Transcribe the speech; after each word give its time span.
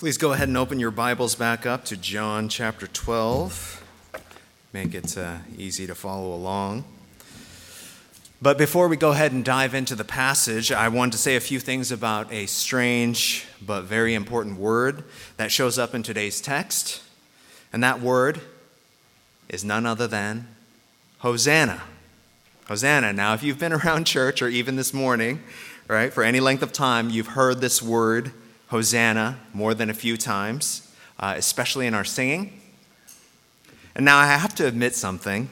Please 0.00 0.16
go 0.16 0.32
ahead 0.32 0.48
and 0.48 0.56
open 0.56 0.80
your 0.80 0.90
Bibles 0.90 1.34
back 1.34 1.66
up 1.66 1.84
to 1.84 1.94
John 1.94 2.48
chapter 2.48 2.86
12. 2.86 3.84
Make 4.72 4.94
it 4.94 5.18
uh, 5.18 5.40
easy 5.58 5.86
to 5.86 5.94
follow 5.94 6.32
along. 6.32 6.84
But 8.40 8.56
before 8.56 8.88
we 8.88 8.96
go 8.96 9.10
ahead 9.10 9.32
and 9.32 9.44
dive 9.44 9.74
into 9.74 9.94
the 9.94 10.02
passage, 10.02 10.72
I 10.72 10.88
want 10.88 11.12
to 11.12 11.18
say 11.18 11.36
a 11.36 11.40
few 11.40 11.60
things 11.60 11.92
about 11.92 12.32
a 12.32 12.46
strange 12.46 13.44
but 13.60 13.82
very 13.82 14.14
important 14.14 14.58
word 14.58 15.04
that 15.36 15.52
shows 15.52 15.78
up 15.78 15.94
in 15.94 16.02
today's 16.02 16.40
text. 16.40 17.02
And 17.70 17.84
that 17.84 18.00
word 18.00 18.40
is 19.50 19.66
none 19.66 19.84
other 19.84 20.06
than 20.06 20.48
Hosanna. 21.18 21.82
Hosanna. 22.68 23.12
Now, 23.12 23.34
if 23.34 23.42
you've 23.42 23.58
been 23.58 23.72
around 23.84 24.06
church 24.06 24.40
or 24.40 24.48
even 24.48 24.76
this 24.76 24.94
morning, 24.94 25.42
right, 25.88 26.10
for 26.10 26.24
any 26.24 26.40
length 26.40 26.62
of 26.62 26.72
time, 26.72 27.10
you've 27.10 27.26
heard 27.26 27.60
this 27.60 27.82
word 27.82 28.32
Hosanna 28.70 29.38
more 29.52 29.74
than 29.74 29.90
a 29.90 29.94
few 29.94 30.16
times, 30.16 30.92
uh, 31.18 31.34
especially 31.36 31.86
in 31.86 31.94
our 31.94 32.04
singing. 32.04 32.60
And 33.96 34.04
now 34.04 34.18
I 34.18 34.26
have 34.26 34.54
to 34.56 34.66
admit 34.66 34.94
something. 34.94 35.48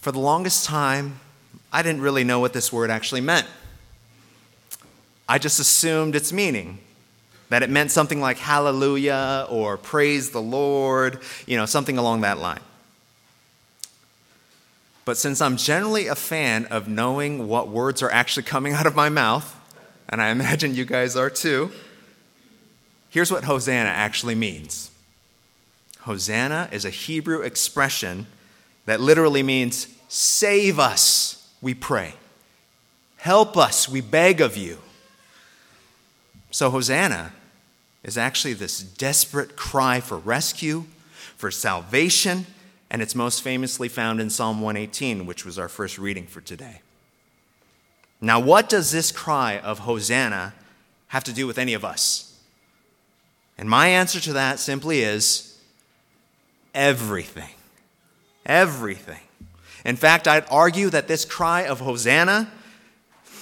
For 0.00 0.10
the 0.10 0.18
longest 0.18 0.66
time, 0.66 1.20
I 1.72 1.82
didn't 1.82 2.00
really 2.00 2.24
know 2.24 2.40
what 2.40 2.52
this 2.52 2.72
word 2.72 2.90
actually 2.90 3.20
meant. 3.20 3.46
I 5.28 5.38
just 5.38 5.60
assumed 5.60 6.16
its 6.16 6.32
meaning 6.32 6.78
that 7.50 7.62
it 7.62 7.70
meant 7.70 7.92
something 7.92 8.20
like 8.20 8.38
hallelujah 8.38 9.46
or 9.48 9.76
praise 9.76 10.30
the 10.30 10.42
Lord, 10.42 11.20
you 11.46 11.56
know, 11.56 11.66
something 11.66 11.98
along 11.98 12.22
that 12.22 12.38
line. 12.38 12.60
But 15.04 15.16
since 15.16 15.40
I'm 15.40 15.56
generally 15.56 16.08
a 16.08 16.14
fan 16.14 16.66
of 16.66 16.88
knowing 16.88 17.46
what 17.46 17.68
words 17.68 18.02
are 18.02 18.10
actually 18.10 18.42
coming 18.42 18.72
out 18.74 18.86
of 18.86 18.96
my 18.96 19.08
mouth, 19.08 19.56
and 20.08 20.20
I 20.20 20.30
imagine 20.30 20.74
you 20.74 20.84
guys 20.84 21.14
are 21.14 21.30
too, 21.30 21.70
Here's 23.12 23.30
what 23.30 23.44
Hosanna 23.44 23.90
actually 23.90 24.34
means 24.34 24.90
Hosanna 26.00 26.70
is 26.72 26.86
a 26.86 26.90
Hebrew 26.90 27.42
expression 27.42 28.26
that 28.86 29.02
literally 29.02 29.42
means 29.42 29.86
save 30.08 30.78
us, 30.78 31.52
we 31.60 31.74
pray. 31.74 32.14
Help 33.18 33.58
us, 33.58 33.86
we 33.86 34.00
beg 34.00 34.40
of 34.40 34.56
you. 34.56 34.78
So, 36.50 36.70
Hosanna 36.70 37.32
is 38.02 38.16
actually 38.16 38.54
this 38.54 38.80
desperate 38.80 39.56
cry 39.56 40.00
for 40.00 40.16
rescue, 40.16 40.84
for 41.36 41.50
salvation, 41.50 42.46
and 42.90 43.02
it's 43.02 43.14
most 43.14 43.42
famously 43.42 43.88
found 43.88 44.22
in 44.22 44.30
Psalm 44.30 44.62
118, 44.62 45.26
which 45.26 45.44
was 45.44 45.58
our 45.58 45.68
first 45.68 45.98
reading 45.98 46.26
for 46.26 46.40
today. 46.40 46.80
Now, 48.22 48.40
what 48.40 48.70
does 48.70 48.90
this 48.90 49.12
cry 49.12 49.58
of 49.58 49.80
Hosanna 49.80 50.54
have 51.08 51.24
to 51.24 51.32
do 51.34 51.46
with 51.46 51.58
any 51.58 51.74
of 51.74 51.84
us? 51.84 52.31
And 53.58 53.68
my 53.68 53.88
answer 53.88 54.20
to 54.20 54.32
that 54.34 54.58
simply 54.58 55.00
is 55.00 55.58
everything. 56.74 57.50
Everything. 58.44 59.20
In 59.84 59.96
fact, 59.96 60.28
I'd 60.28 60.46
argue 60.50 60.90
that 60.90 61.08
this 61.08 61.24
cry 61.24 61.62
of 61.62 61.80
Hosanna 61.80 62.50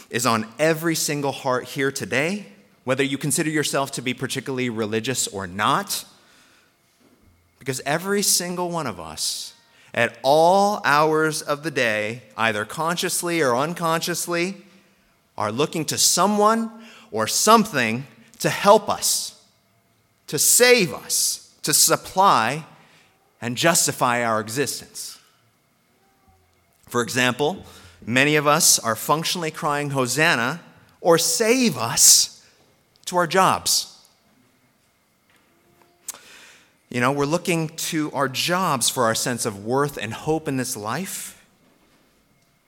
is 0.08 0.27
on 0.27 0.47
every 0.58 0.94
single 0.94 1.33
heart 1.33 1.64
here 1.64 1.92
today, 1.92 2.47
whether 2.84 3.05
you 3.05 3.19
consider 3.19 3.50
yourself 3.50 3.92
to 3.92 4.02
be 4.02 4.14
particularly 4.14 4.69
religious 4.69 5.28
or 5.28 5.47
not. 5.47 6.05
Because 7.58 7.80
every 7.86 8.22
single 8.22 8.70
one 8.70 8.86
of 8.86 8.98
us, 8.98 9.55
at 9.92 10.19
all 10.22 10.80
hours 10.84 11.42
of 11.42 11.62
the 11.62 11.70
day, 11.70 12.22
either 12.36 12.64
consciously 12.64 13.42
or 13.42 13.56
unconsciously, 13.56 14.56
are 15.36 15.52
looking 15.52 15.84
to 15.86 15.98
someone 15.98 16.70
or 17.11 17.27
something 17.27 18.06
to 18.39 18.50
help 18.50 18.89
us 18.89 19.39
to 20.31 20.39
save 20.39 20.95
us, 20.95 21.53
to 21.61 21.75
supply 21.75 22.64
and 23.42 23.56
justify 23.56 24.23
our 24.23 24.39
existence. 24.41 25.19
For 26.86 27.03
example, 27.03 27.64
many 28.07 28.36
of 28.36 28.46
us 28.46 28.79
are 28.79 28.95
functionally 28.95 29.51
crying, 29.51 29.91
Hosanna, 29.91 30.61
or 31.01 31.18
save 31.18 31.77
us 31.77 32.46
to 33.07 33.17
our 33.17 33.27
jobs. 33.27 33.98
You 36.91 37.01
know, 37.01 37.11
we're 37.11 37.24
looking 37.24 37.70
to 37.91 38.12
our 38.12 38.29
jobs 38.29 38.89
for 38.89 39.07
our 39.07 39.17
sense 39.17 39.45
of 39.45 39.64
worth 39.64 39.97
and 39.97 40.12
hope 40.14 40.47
in 40.47 40.57
this 40.57 40.77
life. 40.77 41.45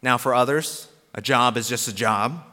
Now, 0.03 0.19
for 0.19 0.35
others, 0.35 0.89
a 1.15 1.23
job 1.23 1.57
is 1.57 1.69
just 1.69 1.87
a 1.87 1.95
job. 1.95 2.43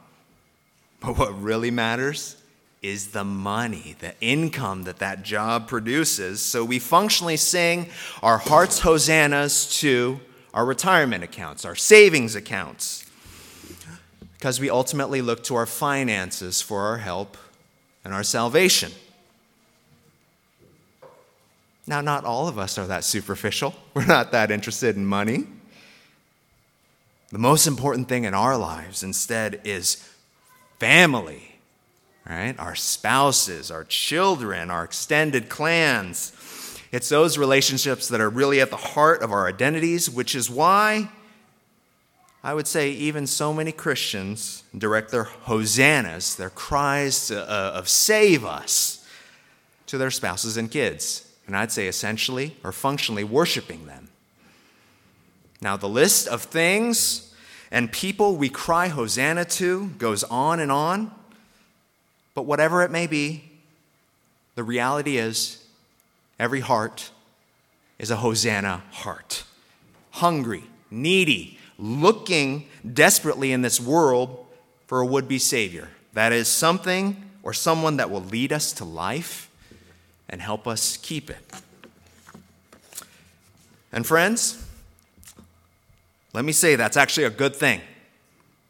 But 1.00 1.16
what 1.16 1.42
really 1.42 1.70
matters 1.70 2.39
is 2.82 3.08
the 3.08 3.24
money, 3.24 3.94
the 3.98 4.14
income 4.20 4.84
that 4.84 4.98
that 4.98 5.22
job 5.22 5.68
produces. 5.68 6.40
So 6.40 6.64
we 6.64 6.78
functionally 6.78 7.36
sing 7.36 7.88
our 8.22 8.38
heart's 8.38 8.80
hosannas 8.80 9.78
to 9.80 10.20
our 10.54 10.64
retirement 10.64 11.22
accounts, 11.22 11.64
our 11.64 11.76
savings 11.76 12.34
accounts, 12.34 13.04
because 14.38 14.58
we 14.58 14.70
ultimately 14.70 15.20
look 15.20 15.44
to 15.44 15.54
our 15.54 15.66
finances 15.66 16.62
for 16.62 16.80
our 16.82 16.98
help 16.98 17.36
and 18.04 18.14
our 18.14 18.22
salvation. 18.22 18.92
Now, 21.86 22.00
not 22.00 22.24
all 22.24 22.48
of 22.48 22.58
us 22.58 22.78
are 22.78 22.86
that 22.86 23.04
superficial. 23.04 23.74
We're 23.94 24.06
not 24.06 24.32
that 24.32 24.50
interested 24.50 24.96
in 24.96 25.04
money. 25.04 25.44
The 27.30 27.38
most 27.38 27.66
important 27.66 28.08
thing 28.08 28.24
in 28.24 28.34
our 28.34 28.56
lives 28.56 29.02
instead 29.02 29.60
is 29.64 30.08
family 30.78 31.49
right? 32.28 32.58
Our 32.58 32.74
spouses, 32.74 33.70
our 33.70 33.84
children, 33.84 34.70
our 34.70 34.84
extended 34.84 35.48
clans. 35.48 36.32
It's 36.92 37.08
those 37.08 37.38
relationships 37.38 38.08
that 38.08 38.20
are 38.20 38.30
really 38.30 38.60
at 38.60 38.70
the 38.70 38.76
heart 38.76 39.22
of 39.22 39.32
our 39.32 39.46
identities, 39.46 40.10
which 40.10 40.34
is 40.34 40.50
why 40.50 41.08
I 42.42 42.54
would 42.54 42.66
say 42.66 42.90
even 42.90 43.26
so 43.26 43.52
many 43.52 43.70
Christians 43.70 44.64
direct 44.76 45.10
their 45.10 45.24
hosannas, 45.24 46.36
their 46.36 46.50
cries 46.50 47.28
to, 47.28 47.42
uh, 47.42 47.72
of 47.74 47.88
save 47.88 48.44
us, 48.44 49.06
to 49.86 49.98
their 49.98 50.10
spouses 50.10 50.56
and 50.56 50.70
kids. 50.70 51.30
And 51.46 51.56
I'd 51.56 51.72
say 51.72 51.86
essentially 51.86 52.56
or 52.64 52.72
functionally 52.72 53.24
worshiping 53.24 53.86
them. 53.86 54.08
Now, 55.60 55.76
the 55.76 55.88
list 55.88 56.28
of 56.28 56.42
things 56.42 57.34
and 57.70 57.92
people 57.92 58.36
we 58.36 58.48
cry 58.48 58.88
hosanna 58.88 59.44
to 59.44 59.88
goes 59.98 60.24
on 60.24 60.60
and 60.60 60.72
on. 60.72 61.12
But 62.34 62.42
whatever 62.42 62.82
it 62.82 62.90
may 62.90 63.06
be, 63.06 63.44
the 64.54 64.62
reality 64.62 65.16
is 65.16 65.64
every 66.38 66.60
heart 66.60 67.10
is 67.98 68.10
a 68.10 68.16
Hosanna 68.16 68.82
heart. 68.90 69.44
Hungry, 70.12 70.64
needy, 70.90 71.58
looking 71.78 72.68
desperately 72.92 73.52
in 73.52 73.62
this 73.62 73.80
world 73.80 74.46
for 74.86 75.00
a 75.00 75.06
would 75.06 75.28
be 75.28 75.38
Savior. 75.38 75.88
That 76.12 76.32
is 76.32 76.48
something 76.48 77.30
or 77.42 77.52
someone 77.52 77.96
that 77.96 78.10
will 78.10 78.22
lead 78.22 78.52
us 78.52 78.72
to 78.74 78.84
life 78.84 79.50
and 80.28 80.40
help 80.40 80.66
us 80.66 80.96
keep 80.96 81.30
it. 81.30 81.38
And 83.92 84.06
friends, 84.06 84.66
let 86.32 86.44
me 86.44 86.52
say 86.52 86.76
that's 86.76 86.96
actually 86.96 87.24
a 87.24 87.30
good 87.30 87.56
thing. 87.56 87.80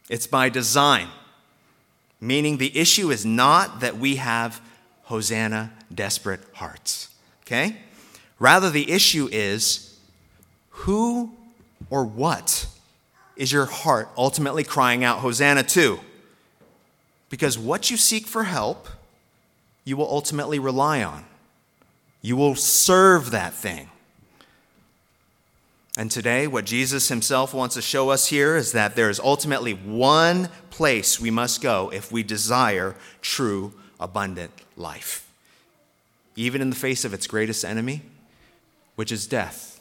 It's 0.09 0.27
by 0.27 0.49
design 0.49 1.09
meaning 2.21 2.59
the 2.59 2.77
issue 2.77 3.11
is 3.11 3.25
not 3.25 3.81
that 3.81 3.97
we 3.97 4.17
have 4.17 4.61
Hosanna 5.05 5.73
desperate 5.93 6.41
hearts. 6.55 7.09
Okay? 7.43 7.77
Rather, 8.39 8.71
the 8.71 8.91
issue 8.91 9.29
is 9.31 9.99
who 10.71 11.33
or 11.91 12.05
what 12.05 12.67
is 13.37 13.53
your 13.53 13.67
heart 13.67 14.09
ultimately 14.17 14.65
crying 14.65 15.03
out 15.03 15.19
Hosanna 15.19 15.63
to? 15.63 16.01
Because 17.29 17.59
what 17.59 17.91
you 17.91 17.97
seek 17.97 18.27
for 18.27 18.45
help, 18.45 18.89
you 19.85 19.97
will 19.97 20.09
ultimately 20.09 20.59
rely 20.59 21.03
on. 21.03 21.25
You 22.23 22.37
will 22.37 22.55
serve 22.55 23.31
that 23.31 23.53
thing. 23.53 23.90
And 26.01 26.11
today, 26.11 26.47
what 26.47 26.65
Jesus 26.65 27.11
himself 27.11 27.53
wants 27.53 27.75
to 27.75 27.83
show 27.83 28.09
us 28.09 28.29
here 28.29 28.57
is 28.57 28.73
that 28.73 28.97
there 28.97 29.11
is 29.11 29.21
ultimately 29.21 29.75
one 29.75 30.49
place 30.71 31.21
we 31.21 31.31
must 31.31 31.61
go 31.61 31.91
if 31.93 32.11
we 32.11 32.23
desire 32.23 32.95
true, 33.21 33.75
abundant 34.01 34.51
life, 34.79 35.31
even 36.37 36.63
in 36.63 36.71
the 36.71 36.75
face 36.75 37.05
of 37.05 37.13
its 37.13 37.27
greatest 37.27 37.67
enemy, 37.67 38.01
which 38.95 39.13
is 39.13 39.27
death. 39.27 39.79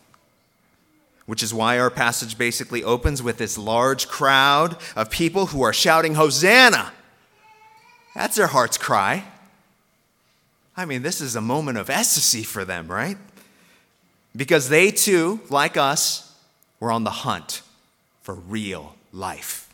Which 1.26 1.42
is 1.42 1.54
why 1.54 1.80
our 1.80 1.90
passage 1.90 2.38
basically 2.38 2.84
opens 2.84 3.24
with 3.24 3.38
this 3.38 3.58
large 3.58 4.10
crowd 4.10 4.76
of 4.98 5.10
people 5.10 5.46
who 5.46 5.62
are 5.62 5.72
shouting, 5.72 6.16
Hosanna! 6.16 6.92
That's 8.14 8.36
their 8.36 8.48
heart's 8.48 8.78
cry. 8.78 9.24
I 10.76 10.84
mean, 10.84 11.02
this 11.02 11.22
is 11.22 11.38
a 11.38 11.42
moment 11.42 11.78
of 11.78 11.90
ecstasy 11.90 12.44
for 12.44 12.66
them, 12.66 12.90
right? 12.90 13.18
Because 14.40 14.70
they 14.70 14.90
too, 14.90 15.42
like 15.50 15.76
us, 15.76 16.34
were 16.80 16.94
on 16.94 17.04
the 17.04 17.10
hunt 17.10 17.62
for 18.22 18.34
real 18.34 18.96
life. 19.12 19.70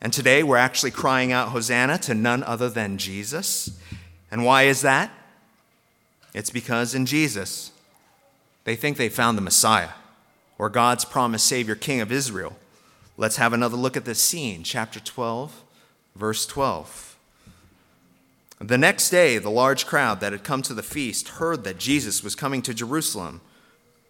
And 0.00 0.14
today 0.14 0.42
we're 0.42 0.56
actually 0.56 0.92
crying 0.92 1.30
out 1.30 1.50
Hosanna 1.50 1.98
to 1.98 2.14
none 2.14 2.42
other 2.42 2.70
than 2.70 2.96
Jesus. 2.96 3.78
And 4.30 4.46
why 4.46 4.62
is 4.62 4.80
that? 4.80 5.10
It's 6.32 6.48
because 6.48 6.94
in 6.94 7.04
Jesus, 7.04 7.70
they 8.64 8.76
think 8.76 8.96
they 8.96 9.10
found 9.10 9.36
the 9.36 9.42
Messiah 9.42 9.90
or 10.56 10.70
God's 10.70 11.04
promised 11.04 11.46
Savior, 11.46 11.74
King 11.74 12.00
of 12.00 12.10
Israel. 12.10 12.56
Let's 13.18 13.36
have 13.36 13.52
another 13.52 13.76
look 13.76 13.94
at 13.94 14.06
this 14.06 14.22
scene, 14.22 14.62
chapter 14.62 15.00
12, 15.00 15.62
verse 16.16 16.46
12. 16.46 17.14
The 18.58 18.78
next 18.78 19.10
day, 19.10 19.36
the 19.36 19.50
large 19.50 19.84
crowd 19.84 20.20
that 20.20 20.32
had 20.32 20.44
come 20.44 20.62
to 20.62 20.72
the 20.72 20.82
feast 20.82 21.28
heard 21.28 21.62
that 21.64 21.76
Jesus 21.76 22.24
was 22.24 22.34
coming 22.34 22.62
to 22.62 22.72
Jerusalem. 22.72 23.42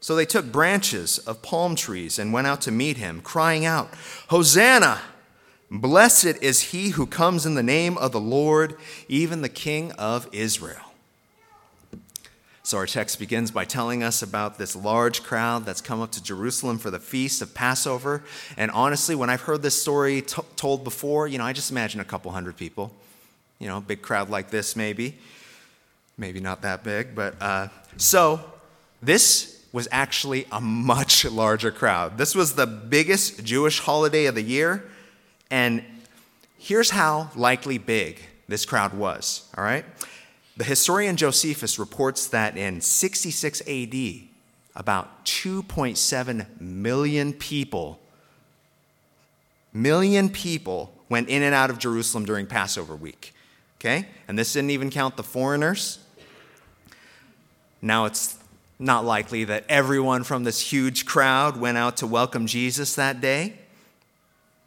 So 0.00 0.16
they 0.16 0.24
took 0.24 0.50
branches 0.50 1.18
of 1.18 1.42
palm 1.42 1.76
trees 1.76 2.18
and 2.18 2.32
went 2.32 2.46
out 2.46 2.62
to 2.62 2.70
meet 2.70 2.96
him, 2.96 3.20
crying 3.20 3.66
out, 3.66 3.90
Hosanna! 4.28 5.00
Blessed 5.70 6.42
is 6.42 6.72
he 6.72 6.90
who 6.90 7.06
comes 7.06 7.46
in 7.46 7.54
the 7.54 7.62
name 7.62 7.96
of 7.98 8.10
the 8.10 8.18
Lord, 8.18 8.74
even 9.06 9.42
the 9.42 9.48
King 9.48 9.92
of 9.92 10.26
Israel. 10.32 10.90
So 12.64 12.78
our 12.78 12.86
text 12.86 13.18
begins 13.18 13.50
by 13.50 13.64
telling 13.64 14.02
us 14.02 14.22
about 14.22 14.58
this 14.58 14.74
large 14.74 15.22
crowd 15.22 15.64
that's 15.64 15.80
come 15.80 16.00
up 16.00 16.12
to 16.12 16.22
Jerusalem 16.22 16.78
for 16.78 16.90
the 16.90 16.98
feast 16.98 17.40
of 17.42 17.54
Passover. 17.54 18.24
And 18.56 18.70
honestly, 18.70 19.14
when 19.14 19.30
I've 19.30 19.42
heard 19.42 19.62
this 19.62 19.80
story 19.80 20.22
t- 20.22 20.42
told 20.56 20.82
before, 20.82 21.28
you 21.28 21.38
know, 21.38 21.44
I 21.44 21.52
just 21.52 21.70
imagine 21.70 22.00
a 22.00 22.04
couple 22.04 22.30
hundred 22.32 22.56
people. 22.56 22.92
You 23.58 23.68
know, 23.68 23.78
a 23.78 23.80
big 23.80 24.02
crowd 24.02 24.30
like 24.30 24.50
this, 24.50 24.74
maybe. 24.74 25.18
Maybe 26.16 26.40
not 26.40 26.62
that 26.62 26.82
big, 26.82 27.14
but 27.14 27.40
uh, 27.40 27.68
so 27.96 28.40
this 29.02 29.59
was 29.72 29.88
actually 29.92 30.46
a 30.50 30.60
much 30.60 31.24
larger 31.30 31.70
crowd. 31.70 32.18
This 32.18 32.34
was 32.34 32.54
the 32.54 32.66
biggest 32.66 33.44
Jewish 33.44 33.80
holiday 33.80 34.26
of 34.26 34.34
the 34.34 34.42
year 34.42 34.84
and 35.50 35.84
here's 36.58 36.90
how 36.90 37.30
likely 37.34 37.76
big 37.78 38.20
this 38.48 38.64
crowd 38.64 38.94
was, 38.94 39.48
all 39.56 39.64
right? 39.64 39.84
The 40.56 40.64
historian 40.64 41.16
Josephus 41.16 41.78
reports 41.78 42.28
that 42.28 42.56
in 42.56 42.80
66 42.80 43.60
AD, 43.62 43.94
about 44.76 45.24
2.7 45.24 46.60
million 46.60 47.32
people, 47.32 47.98
million 49.72 50.28
people 50.28 50.94
went 51.08 51.28
in 51.28 51.42
and 51.42 51.54
out 51.54 51.70
of 51.70 51.78
Jerusalem 51.78 52.24
during 52.24 52.46
Passover 52.46 52.94
week. 52.94 53.34
Okay? 53.78 54.06
And 54.28 54.38
this 54.38 54.52
didn't 54.52 54.70
even 54.70 54.90
count 54.90 55.16
the 55.16 55.22
foreigners. 55.22 55.98
Now 57.82 58.04
it's 58.04 58.38
not 58.80 59.04
likely 59.04 59.44
that 59.44 59.64
everyone 59.68 60.24
from 60.24 60.44
this 60.44 60.72
huge 60.72 61.04
crowd 61.04 61.58
went 61.58 61.76
out 61.76 61.98
to 61.98 62.06
welcome 62.06 62.46
Jesus 62.46 62.94
that 62.94 63.20
day. 63.20 63.54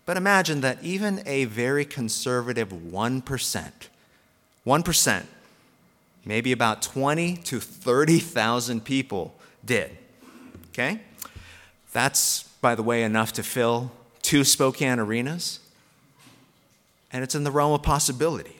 But 0.06 0.18
imagine 0.18 0.62
that 0.62 0.83
even 0.83 1.24
a 1.25 1.45
very 1.45 1.83
conservative 1.83 2.69
1%, 2.69 3.71
1%, 4.68 5.24
maybe 6.25 6.51
about 6.51 6.81
20 6.83 7.38
to 7.38 7.60
30,000 7.60 8.86
people 8.86 9.33
did. 9.65 9.98
Okay? 10.69 11.00
That's, 11.92 12.44
by 12.62 12.75
the 12.75 12.83
way, 12.83 13.04
enough 13.04 13.33
to 13.33 13.44
fill 13.44 13.92
two 14.21 14.44
Spokane 14.44 15.00
arenas. 15.00 15.60
And 17.12 17.24
it's 17.24 17.36
in 17.36 17.44
the 17.44 17.51
realm 17.51 17.74
of 17.74 17.81
possibility. 17.81 18.57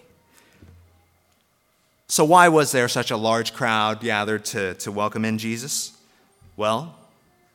So, 2.13 2.24
why 2.25 2.48
was 2.50 2.71
there 2.71 2.88
such 2.88 3.10
a 3.10 3.18
large 3.18 3.54
crowd 3.54 4.00
gathered 4.00 4.45
to, 4.45 4.75
to 4.75 4.92
welcome 4.92 5.25
in 5.25 5.39
Jesus? 5.39 5.98
Well, 6.56 6.95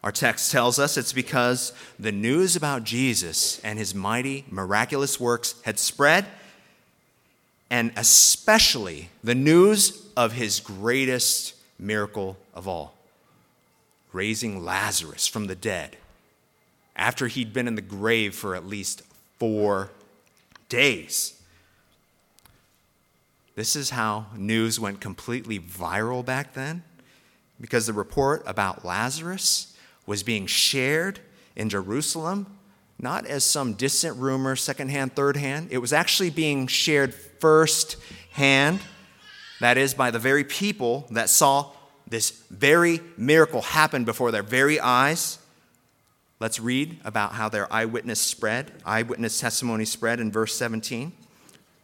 our 0.02 0.10
text 0.10 0.50
tells 0.50 0.80
us 0.80 0.96
it's 0.96 1.12
because 1.12 1.72
the 1.96 2.10
news 2.10 2.56
about 2.56 2.82
Jesus 2.82 3.60
and 3.60 3.78
his 3.78 3.94
mighty, 3.94 4.44
miraculous 4.50 5.20
works 5.20 5.54
had 5.62 5.78
spread, 5.78 6.26
and 7.70 7.92
especially 7.94 9.10
the 9.22 9.36
news 9.36 10.04
of 10.16 10.32
his 10.32 10.58
greatest 10.58 11.54
miracle 11.78 12.36
of 12.52 12.66
all 12.66 12.94
raising 14.12 14.64
Lazarus 14.64 15.28
from 15.28 15.46
the 15.46 15.54
dead 15.54 15.96
after 16.96 17.28
he'd 17.28 17.52
been 17.52 17.68
in 17.68 17.76
the 17.76 17.80
grave 17.80 18.34
for 18.34 18.56
at 18.56 18.66
least 18.66 19.02
four 19.38 19.90
days. 20.68 21.37
This 23.58 23.74
is 23.74 23.90
how 23.90 24.26
news 24.36 24.78
went 24.78 25.00
completely 25.00 25.58
viral 25.58 26.24
back 26.24 26.54
then 26.54 26.84
because 27.60 27.88
the 27.88 27.92
report 27.92 28.44
about 28.46 28.84
Lazarus 28.84 29.76
was 30.06 30.22
being 30.22 30.46
shared 30.46 31.18
in 31.56 31.68
Jerusalem, 31.68 32.46
not 33.00 33.26
as 33.26 33.42
some 33.42 33.72
distant 33.72 34.16
rumor, 34.16 34.54
secondhand, 34.54 35.16
third 35.16 35.36
hand. 35.36 35.72
It 35.72 35.78
was 35.78 35.92
actually 35.92 36.30
being 36.30 36.68
shared 36.68 37.12
firsthand, 37.12 38.78
that 39.58 39.76
is, 39.76 39.92
by 39.92 40.12
the 40.12 40.20
very 40.20 40.44
people 40.44 41.08
that 41.10 41.28
saw 41.28 41.72
this 42.06 42.30
very 42.50 43.00
miracle 43.16 43.62
happen 43.62 44.04
before 44.04 44.30
their 44.30 44.44
very 44.44 44.78
eyes. 44.78 45.40
Let's 46.38 46.60
read 46.60 47.00
about 47.04 47.32
how 47.32 47.48
their 47.48 47.66
eyewitness 47.72 48.20
spread, 48.20 48.70
eyewitness 48.86 49.40
testimony 49.40 49.84
spread 49.84 50.20
in 50.20 50.30
verse 50.30 50.54
17. 50.54 51.10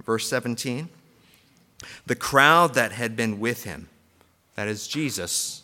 Verse 0.04 0.28
17. 0.28 0.88
The 2.06 2.14
crowd 2.14 2.74
that 2.74 2.92
had 2.92 3.16
been 3.16 3.40
with 3.40 3.64
him, 3.64 3.88
that 4.54 4.68
is 4.68 4.88
Jesus, 4.88 5.62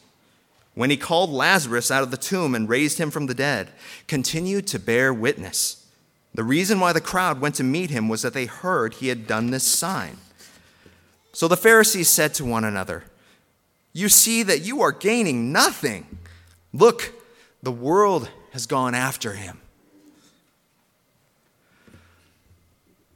when 0.74 0.90
he 0.90 0.96
called 0.96 1.30
Lazarus 1.30 1.90
out 1.90 2.02
of 2.02 2.10
the 2.10 2.16
tomb 2.16 2.54
and 2.54 2.68
raised 2.68 2.98
him 2.98 3.10
from 3.10 3.26
the 3.26 3.34
dead, 3.34 3.70
continued 4.06 4.66
to 4.68 4.78
bear 4.78 5.12
witness. 5.12 5.86
The 6.34 6.44
reason 6.44 6.78
why 6.78 6.92
the 6.92 7.00
crowd 7.00 7.40
went 7.40 7.56
to 7.56 7.64
meet 7.64 7.90
him 7.90 8.08
was 8.08 8.22
that 8.22 8.34
they 8.34 8.46
heard 8.46 8.94
he 8.94 9.08
had 9.08 9.26
done 9.26 9.50
this 9.50 9.64
sign. 9.64 10.18
So 11.32 11.48
the 11.48 11.56
Pharisees 11.56 12.08
said 12.08 12.34
to 12.34 12.44
one 12.44 12.64
another, 12.64 13.04
You 13.92 14.08
see 14.08 14.42
that 14.44 14.62
you 14.62 14.80
are 14.82 14.92
gaining 14.92 15.52
nothing. 15.52 16.18
Look, 16.72 17.12
the 17.62 17.72
world 17.72 18.30
has 18.52 18.66
gone 18.66 18.94
after 18.94 19.34
him. 19.34 19.60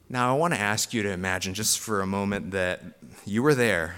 Now, 0.07 0.35
I 0.35 0.37
want 0.37 0.53
to 0.53 0.59
ask 0.59 0.93
you 0.93 1.01
to 1.03 1.09
imagine 1.09 1.55
just 1.55 1.79
for 1.79 2.01
a 2.01 2.07
moment 2.07 2.51
that 2.51 2.81
you 3.25 3.41
were 3.41 3.55
there 3.55 3.95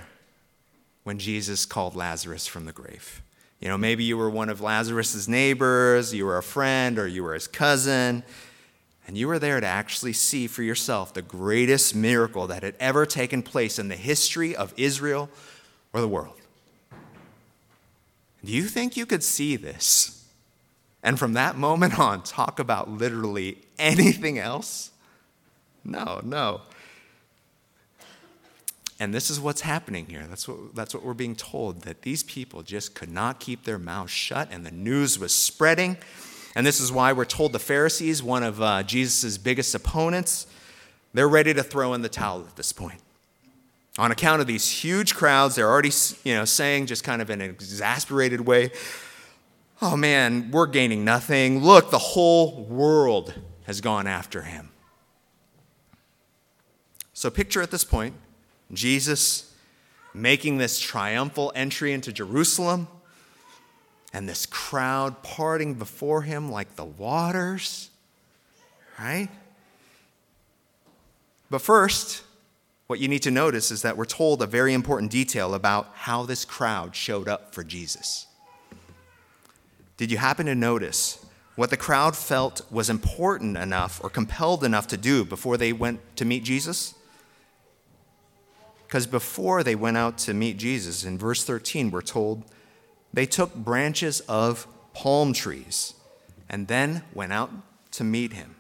when 1.03 1.19
Jesus 1.19 1.65
called 1.65 1.95
Lazarus 1.95 2.47
from 2.47 2.65
the 2.65 2.71
grave. 2.71 3.21
You 3.59 3.67
know, 3.67 3.77
maybe 3.77 4.03
you 4.03 4.17
were 4.17 4.29
one 4.29 4.49
of 4.49 4.61
Lazarus' 4.61 5.27
neighbors, 5.27 6.13
you 6.13 6.25
were 6.25 6.37
a 6.37 6.43
friend, 6.43 6.97
or 6.97 7.07
you 7.07 7.23
were 7.23 7.33
his 7.33 7.47
cousin, 7.47 8.23
and 9.05 9.17
you 9.17 9.27
were 9.27 9.39
there 9.39 9.59
to 9.59 9.67
actually 9.67 10.13
see 10.13 10.47
for 10.47 10.63
yourself 10.63 11.13
the 11.13 11.21
greatest 11.21 11.93
miracle 11.93 12.47
that 12.47 12.63
had 12.63 12.75
ever 12.79 13.05
taken 13.05 13.41
place 13.41 13.77
in 13.77 13.89
the 13.89 13.95
history 13.95 14.55
of 14.55 14.73
Israel 14.77 15.29
or 15.91 15.99
the 15.99 16.07
world. 16.07 16.39
Do 18.45 18.51
you 18.53 18.63
think 18.63 18.95
you 18.95 19.05
could 19.05 19.23
see 19.23 19.57
this? 19.57 20.25
And 21.03 21.19
from 21.19 21.33
that 21.33 21.57
moment 21.57 21.99
on, 21.99 22.23
talk 22.23 22.59
about 22.59 22.89
literally 22.89 23.57
anything 23.77 24.39
else? 24.39 24.91
No, 25.87 26.19
no. 26.23 26.61
And 28.99 29.13
this 29.13 29.29
is 29.29 29.39
what's 29.39 29.61
happening 29.61 30.07
here. 30.07 30.25
That's 30.27 30.47
what, 30.47 30.75
that's 30.75 30.93
what 30.93 31.03
we're 31.03 31.13
being 31.13 31.35
told 31.35 31.83
that 31.83 32.01
these 32.01 32.23
people 32.23 32.63
just 32.63 32.93
could 32.93 33.11
not 33.11 33.39
keep 33.39 33.63
their 33.63 33.79
mouths 33.79 34.11
shut, 34.11 34.49
and 34.51 34.65
the 34.65 34.71
news 34.71 35.17
was 35.17 35.31
spreading. 35.31 35.97
And 36.55 36.65
this 36.65 36.79
is 36.79 36.91
why 36.91 37.13
we're 37.13 37.25
told 37.25 37.53
the 37.53 37.59
Pharisees, 37.59 38.23
one 38.23 38.43
of 38.43 38.61
uh, 38.61 38.83
Jesus' 38.83 39.37
biggest 39.37 39.73
opponents, 39.75 40.47
they're 41.13 41.29
ready 41.29 41.53
to 41.53 41.63
throw 41.63 41.93
in 41.93 42.01
the 42.01 42.09
towel 42.09 42.41
at 42.47 42.55
this 42.55 42.71
point. 42.71 42.99
On 43.99 44.11
account 44.11 44.41
of 44.41 44.47
these 44.47 44.69
huge 44.69 45.15
crowds, 45.15 45.55
they're 45.55 45.69
already 45.69 45.91
you 46.23 46.35
know, 46.35 46.45
saying, 46.45 46.87
just 46.87 47.03
kind 47.03 47.21
of 47.21 47.29
in 47.29 47.41
an 47.41 47.49
exasperated 47.49 48.41
way, 48.41 48.71
oh 49.81 49.95
man, 49.95 50.49
we're 50.51 50.67
gaining 50.67 51.05
nothing. 51.05 51.63
Look, 51.63 51.91
the 51.91 51.97
whole 51.99 52.63
world 52.65 53.33
has 53.65 53.79
gone 53.81 54.07
after 54.07 54.41
him. 54.41 54.69
So 57.17 57.31
picture 57.31 57.63
at 57.63 57.71
this 57.71 57.83
point 57.83 58.13
Jesus 58.71 59.51
making 60.13 60.59
this 60.59 60.79
triumphal 60.79 61.51
entry 61.55 61.91
into 61.91 62.13
Jerusalem 62.13 62.87
and 64.13 64.29
this 64.29 64.45
crowd 64.45 65.23
parting 65.23 65.73
before 65.73 66.21
him 66.21 66.51
like 66.51 66.75
the 66.75 66.85
waters, 66.85 67.89
right? 68.99 69.29
But 71.49 71.63
first, 71.63 72.21
what 72.85 72.99
you 72.99 73.07
need 73.07 73.23
to 73.23 73.31
notice 73.31 73.71
is 73.71 73.81
that 73.81 73.97
we're 73.97 74.05
told 74.05 74.43
a 74.43 74.45
very 74.45 74.75
important 74.75 75.09
detail 75.09 75.55
about 75.55 75.89
how 75.95 76.21
this 76.21 76.45
crowd 76.45 76.95
showed 76.95 77.27
up 77.27 77.51
for 77.51 77.63
Jesus. 77.63 78.27
Did 79.97 80.11
you 80.11 80.19
happen 80.19 80.45
to 80.45 80.53
notice 80.53 81.25
what 81.55 81.71
the 81.71 81.77
crowd 81.77 82.15
felt 82.15 82.61
was 82.71 82.91
important 82.91 83.57
enough 83.57 83.99
or 84.03 84.11
compelled 84.11 84.63
enough 84.63 84.85
to 84.89 84.97
do 84.97 85.25
before 85.25 85.57
they 85.57 85.73
went 85.73 85.99
to 86.17 86.23
meet 86.23 86.43
Jesus? 86.43 86.93
Because 88.87 89.05
before 89.05 89.63
they 89.63 89.75
went 89.75 89.97
out 89.97 90.17
to 90.19 90.33
meet 90.33 90.57
Jesus, 90.57 91.03
in 91.03 91.17
verse 91.17 91.43
13, 91.43 91.91
we're 91.91 92.01
told 92.01 92.43
they 93.13 93.25
took 93.25 93.53
branches 93.53 94.21
of 94.21 94.65
palm 94.93 95.33
trees 95.33 95.93
and 96.49 96.67
then 96.67 97.03
went 97.13 97.33
out 97.33 97.51
to 97.91 98.05
meet 98.05 98.31
him. 98.31 98.55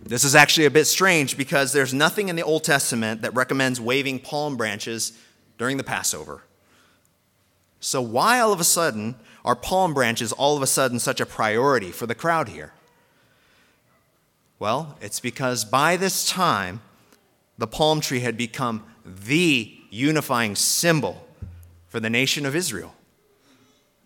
This 0.00 0.22
is 0.22 0.36
actually 0.36 0.66
a 0.66 0.70
bit 0.70 0.84
strange 0.86 1.36
because 1.36 1.72
there's 1.72 1.92
nothing 1.92 2.28
in 2.28 2.36
the 2.36 2.42
Old 2.42 2.62
Testament 2.62 3.22
that 3.22 3.34
recommends 3.34 3.80
waving 3.80 4.20
palm 4.20 4.56
branches 4.56 5.18
during 5.58 5.76
the 5.76 5.84
Passover. 5.84 6.42
So, 7.80 8.00
why 8.00 8.38
all 8.38 8.52
of 8.52 8.60
a 8.60 8.64
sudden 8.64 9.16
are 9.44 9.56
palm 9.56 9.92
branches 9.92 10.32
all 10.32 10.56
of 10.56 10.62
a 10.62 10.68
sudden 10.68 11.00
such 11.00 11.20
a 11.20 11.26
priority 11.26 11.90
for 11.90 12.06
the 12.06 12.14
crowd 12.14 12.48
here? 12.48 12.72
Well, 14.60 14.96
it's 15.00 15.18
because 15.18 15.64
by 15.64 15.96
this 15.96 16.28
time, 16.28 16.80
the 17.58 17.66
palm 17.66 18.00
tree 18.00 18.20
had 18.20 18.36
become 18.36 18.84
the 19.04 19.76
unifying 19.90 20.56
symbol 20.56 21.26
for 21.88 22.00
the 22.00 22.10
nation 22.10 22.46
of 22.46 22.56
Israel. 22.56 22.94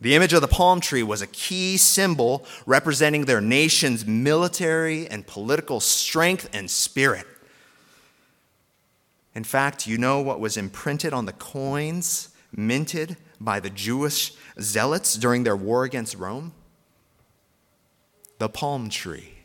The 0.00 0.14
image 0.14 0.32
of 0.32 0.42
the 0.42 0.48
palm 0.48 0.80
tree 0.80 1.02
was 1.02 1.22
a 1.22 1.26
key 1.26 1.76
symbol 1.78 2.44
representing 2.66 3.24
their 3.24 3.40
nation's 3.40 4.06
military 4.06 5.06
and 5.06 5.26
political 5.26 5.80
strength 5.80 6.50
and 6.52 6.70
spirit. 6.70 7.26
In 9.34 9.44
fact, 9.44 9.86
you 9.86 9.96
know 9.96 10.20
what 10.20 10.40
was 10.40 10.56
imprinted 10.56 11.12
on 11.12 11.24
the 11.26 11.32
coins 11.32 12.30
minted 12.54 13.16
by 13.40 13.60
the 13.60 13.70
Jewish 13.70 14.32
zealots 14.60 15.14
during 15.14 15.44
their 15.44 15.56
war 15.56 15.84
against 15.84 16.16
Rome? 16.16 16.52
The 18.38 18.48
palm 18.48 18.90
tree. 18.90 19.35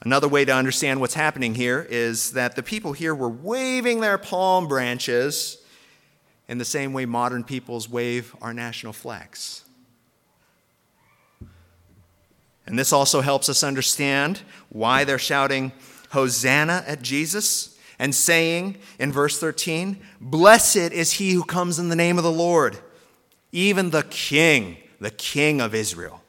Another 0.00 0.28
way 0.28 0.44
to 0.44 0.54
understand 0.54 1.00
what's 1.00 1.14
happening 1.14 1.54
here 1.54 1.86
is 1.90 2.32
that 2.32 2.54
the 2.54 2.62
people 2.62 2.92
here 2.92 3.14
were 3.14 3.28
waving 3.28 4.00
their 4.00 4.16
palm 4.16 4.68
branches 4.68 5.58
in 6.46 6.58
the 6.58 6.64
same 6.64 6.92
way 6.92 7.04
modern 7.04 7.42
peoples 7.42 7.88
wave 7.88 8.34
our 8.40 8.54
national 8.54 8.92
flags. 8.92 9.64
And 12.64 12.78
this 12.78 12.92
also 12.92 13.22
helps 13.22 13.48
us 13.48 13.64
understand 13.64 14.42
why 14.68 15.04
they're 15.04 15.18
shouting 15.18 15.72
Hosanna 16.10 16.84
at 16.86 17.02
Jesus 17.02 17.76
and 17.98 18.14
saying 18.14 18.76
in 18.98 19.10
verse 19.10 19.40
13, 19.40 19.98
Blessed 20.20 20.76
is 20.76 21.14
he 21.14 21.32
who 21.32 21.42
comes 21.42 21.78
in 21.78 21.88
the 21.88 21.96
name 21.96 22.18
of 22.18 22.24
the 22.24 22.30
Lord, 22.30 22.78
even 23.50 23.90
the 23.90 24.04
King, 24.04 24.76
the 25.00 25.10
King 25.10 25.60
of 25.60 25.74
Israel 25.74 26.22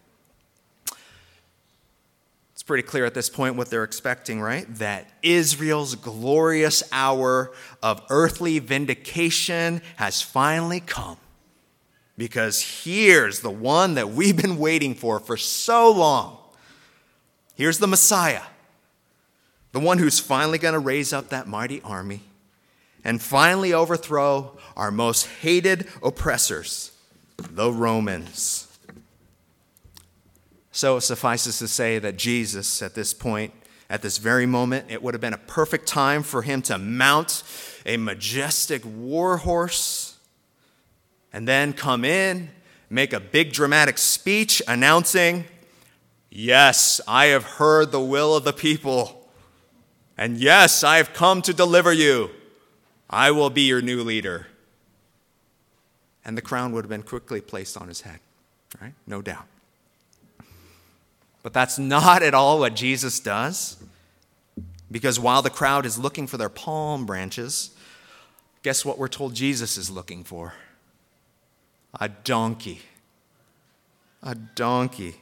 pretty 2.70 2.88
clear 2.88 3.04
at 3.04 3.16
this 3.16 3.32
point 3.32 3.56
what 3.56 3.68
they're 3.72 3.84
expecting, 3.84 4.40
right? 4.40 4.72
That 4.76 5.10
Israel's 5.24 5.96
glorious 5.96 6.84
hour 6.92 7.52
of 7.82 8.00
earthly 8.12 8.60
vindication 8.60 9.82
has 9.96 10.22
finally 10.22 10.80
come. 10.80 11.18
Because 12.16 12.84
here's 12.84 13.40
the 13.40 13.50
one 13.50 13.96
that 13.96 14.12
we've 14.12 14.38
been 14.38 14.60
waiting 14.60 14.94
for 14.94 15.20
for 15.20 15.36
so 15.36 15.90
long. 15.92 16.38
Here's 17.56 17.80
the 17.80 17.88
Messiah, 17.88 18.44
the 19.72 19.80
one 19.80 19.98
who's 19.98 20.20
finally 20.20 20.60
going 20.60 20.76
to 20.76 20.80
raise 20.80 21.12
up 21.12 21.30
that 21.30 21.48
mighty 21.48 21.82
army 21.82 22.22
and 23.04 23.20
finally 23.20 23.74
overthrow 23.74 24.60
our 24.78 24.92
most 24.92 25.26
hated 25.26 25.88
oppressors, 26.04 26.92
the 27.36 27.72
Romans. 27.72 28.69
So 30.72 30.98
it 30.98 31.02
suffices 31.02 31.60
to 31.60 31.68
say 31.68 32.00
that 32.00 32.18
Jesus, 32.18 32.82
at 32.82 32.96
this 32.96 33.14
point, 33.14 33.54
at 33.90 34.02
this 34.02 34.20
very 34.20 34.46
moment, 34.46 34.86
it 34.90 35.02
would 35.02 35.14
have 35.14 35.22
been 35.22 35.34
a 35.34 35.38
perfect 35.38 35.88
time 35.88 36.22
for 36.22 36.44
him 36.44 36.62
to 36.64 36.78
mount 36.78 37.44
a 37.86 37.98
majestic 37.98 38.84
war 38.86 39.38
horse 39.38 40.18
and 41.34 41.48
then 41.48 41.74
come 41.74 42.06
in, 42.06 42.50
make 42.90 43.14
a 43.14 43.20
big 43.20 43.52
dramatic 43.52 43.98
speech 43.98 44.62
announcing, 44.68 45.46
Yes, 46.32 47.02
I 47.08 47.28
have 47.28 47.44
heard 47.44 47.92
the 47.92 48.00
will 48.00 48.36
of 48.36 48.44
the 48.44 48.54
people. 48.54 49.28
And 50.16 50.38
yes, 50.38 50.84
I 50.84 50.98
have 50.98 51.14
come 51.14 51.42
to 51.42 51.54
deliver 51.54 51.92
you. 51.92 52.30
I 53.10 53.32
will 53.32 53.50
be 53.50 53.64
your 53.64 53.82
new 53.82 54.04
leader. 54.04 54.48
And 56.24 56.38
the 56.38 56.42
crown 56.44 56.72
would 56.74 56.84
have 56.84 56.90
been 56.90 57.02
quickly 57.02 57.42
placed 57.42 57.78
on 57.78 57.88
his 57.88 58.02
head, 58.02 58.20
right? 58.80 58.94
No 59.08 59.24
doubt. 59.24 59.48
But 61.42 61.54
that's 61.54 61.80
not 61.80 62.22
at 62.22 62.34
all 62.34 62.60
what 62.60 62.76
Jesus 62.76 63.20
does. 63.20 63.78
Because 64.92 65.20
while 65.20 65.42
the 65.42 65.50
crowd 65.50 65.86
is 65.86 65.98
looking 65.98 66.28
for 66.28 66.38
their 66.38 66.50
palm 66.50 67.06
branches, 67.06 67.72
guess 68.64 68.84
what 68.84 68.98
we're 68.98 69.08
told 69.08 69.36
Jesus 69.36 69.78
is 69.78 69.90
looking 69.90 70.24
for? 70.24 70.54
A 72.00 72.10
donkey. 72.10 72.82
A 74.24 74.36
donkey. 74.36 75.16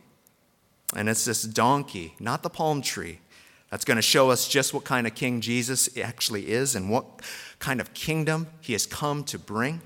And 0.96 1.10
it's 1.10 1.26
this 1.26 1.44
donkey, 1.44 2.16
not 2.20 2.44
the 2.44 2.50
palm 2.50 2.82
tree, 2.82 3.20
that's 3.70 3.84
going 3.84 3.98
to 3.98 4.02
show 4.02 4.30
us 4.30 4.48
just 4.48 4.74
what 4.74 4.86
kind 4.86 5.06
of 5.06 5.14
king 5.14 5.42
Jesus 5.42 5.90
actually 5.98 6.50
is 6.50 6.76
and 6.76 6.90
what 6.90 7.06
kind 7.60 7.82
of 7.82 7.94
kingdom 7.94 8.48
he 8.62 8.72
has 8.74 8.86
come 8.86 9.26
to 9.26 9.38
bring. 9.38 9.82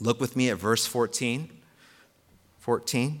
Look 0.00 0.20
with 0.20 0.34
me 0.34 0.50
at 0.50 0.58
verse 0.58 0.84
14. 0.84 1.48
14. 2.58 3.20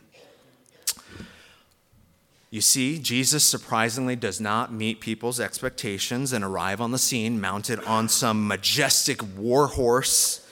You 2.51 2.59
see, 2.59 2.99
Jesus 2.99 3.45
surprisingly 3.45 4.17
does 4.17 4.41
not 4.41 4.73
meet 4.73 4.99
people's 4.99 5.39
expectations 5.39 6.33
and 6.33 6.43
arrive 6.43 6.81
on 6.81 6.91
the 6.91 6.97
scene 6.97 7.39
mounted 7.39 7.79
on 7.85 8.09
some 8.09 8.45
majestic 8.45 9.23
war 9.37 9.67
horse, 9.67 10.45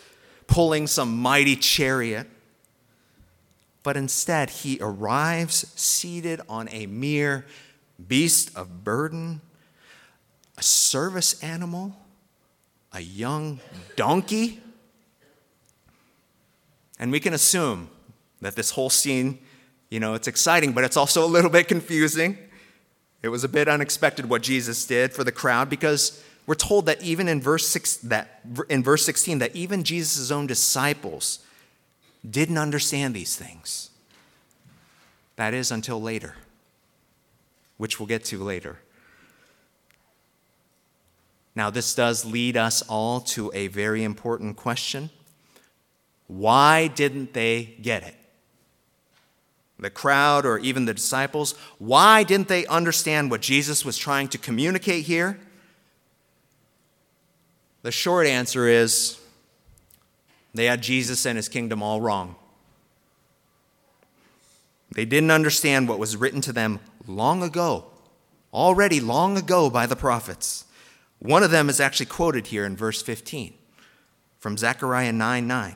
pulling 0.47 0.87
some 0.87 1.17
mighty 1.17 1.57
chariot. 1.57 2.27
But 3.83 3.97
instead, 3.97 4.49
he 4.49 4.77
arrives 4.79 5.73
seated 5.75 6.39
on 6.47 6.69
a 6.69 6.85
mere 6.85 7.45
beast 8.07 8.55
of 8.55 8.85
burden, 8.85 9.41
a 10.57 10.63
service 10.63 11.43
animal, 11.43 11.97
a 12.93 13.01
young 13.01 13.59
donkey. 13.97 14.61
And 16.97 17.11
we 17.11 17.19
can 17.19 17.33
assume 17.33 17.89
that 18.39 18.55
this 18.55 18.71
whole 18.71 18.89
scene 18.89 19.39
you 19.89 19.99
know, 19.99 20.13
it's 20.13 20.27
exciting, 20.27 20.73
but 20.73 20.83
it's 20.83 20.97
also 20.97 21.25
a 21.25 21.27
little 21.27 21.49
bit 21.49 21.67
confusing. 21.67 22.37
It 23.21 23.29
was 23.29 23.43
a 23.43 23.49
bit 23.49 23.67
unexpected 23.67 24.29
what 24.29 24.41
Jesus 24.41 24.85
did 24.85 25.13
for 25.13 25.23
the 25.23 25.31
crowd 25.31 25.69
because 25.69 26.23
we're 26.45 26.55
told 26.55 26.85
that 26.85 27.01
even 27.01 27.27
in 27.27 27.41
verse 27.41 27.67
six, 27.67 27.97
that 27.97 28.41
in 28.69 28.83
verse 28.83 29.05
16 29.05 29.39
that 29.39 29.55
even 29.55 29.83
Jesus' 29.83 30.31
own 30.31 30.47
disciples 30.47 31.39
didn't 32.27 32.57
understand 32.57 33.13
these 33.13 33.35
things. 33.35 33.89
That 35.35 35.53
is 35.53 35.71
until 35.71 36.01
later, 36.01 36.35
which 37.77 37.99
we'll 37.99 38.07
get 38.07 38.25
to 38.25 38.43
later. 38.43 38.79
Now, 41.55 41.69
this 41.69 41.93
does 41.95 42.25
lead 42.25 42.57
us 42.57 42.81
all 42.83 43.21
to 43.21 43.51
a 43.53 43.67
very 43.67 44.03
important 44.03 44.55
question. 44.55 45.09
Why 46.27 46.87
didn't 46.87 47.33
they 47.33 47.75
get 47.81 48.03
it? 48.03 48.15
The 49.79 49.89
crowd 49.89 50.45
or 50.45 50.59
even 50.59 50.85
the 50.85 50.93
disciples, 50.93 51.55
why 51.77 52.23
didn't 52.23 52.49
they 52.49 52.65
understand 52.67 53.31
what 53.31 53.41
Jesus 53.41 53.85
was 53.85 53.97
trying 53.97 54.27
to 54.29 54.37
communicate 54.37 55.05
here? 55.05 55.39
The 57.81 57.91
short 57.91 58.27
answer 58.27 58.67
is 58.67 59.19
they 60.53 60.65
had 60.65 60.81
Jesus 60.81 61.25
and 61.25 61.37
his 61.37 61.47
kingdom 61.47 61.81
all 61.81 62.01
wrong. 62.01 62.35
They 64.91 65.05
didn't 65.05 65.31
understand 65.31 65.87
what 65.87 65.99
was 65.99 66.17
written 66.17 66.41
to 66.41 66.51
them 66.51 66.79
long 67.07 67.41
ago, 67.41 67.85
already 68.53 68.99
long 68.99 69.37
ago 69.37 69.69
by 69.69 69.85
the 69.85 69.95
prophets. 69.95 70.65
One 71.19 71.43
of 71.43 71.51
them 71.51 71.69
is 71.69 71.79
actually 71.79 72.07
quoted 72.07 72.47
here 72.47 72.65
in 72.65 72.75
verse 72.75 73.01
15 73.01 73.53
from 74.39 74.57
Zechariah 74.57 75.11
9 75.13 75.47
9 75.47 75.75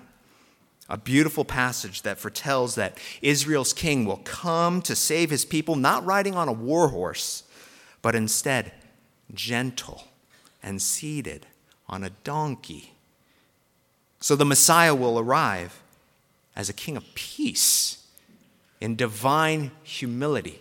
a 0.90 0.98
beautiful 0.98 1.46
passage 1.46 2.02
that 2.02 2.20
foretells 2.20 2.76
that 2.76 2.98
Israel's 3.22 3.74
king 3.74 4.06
will 4.06 4.22
come 4.24 4.82
to 4.82 4.96
save 4.96 5.30
his 5.30 5.46
people, 5.46 5.76
not 5.76 6.06
riding 6.06 6.36
on 6.36 6.48
a 6.48 6.54
war 6.54 6.90
horse, 6.90 7.44
but 8.02 8.16
instead 8.16 8.72
gentle 9.34 10.08
and 10.62 10.82
seated 10.82 11.46
on 11.88 12.04
a 12.04 12.10
donkey. 12.24 12.94
So 14.20 14.36
the 14.36 14.46
Messiah 14.46 14.96
will 14.96 15.20
arrive 15.20 15.82
as 16.56 16.70
a 16.70 16.74
king 16.74 16.98
of 16.98 17.16
peace 17.16 18.06
in 18.80 18.96
divine 18.96 19.72
humility. 19.84 20.60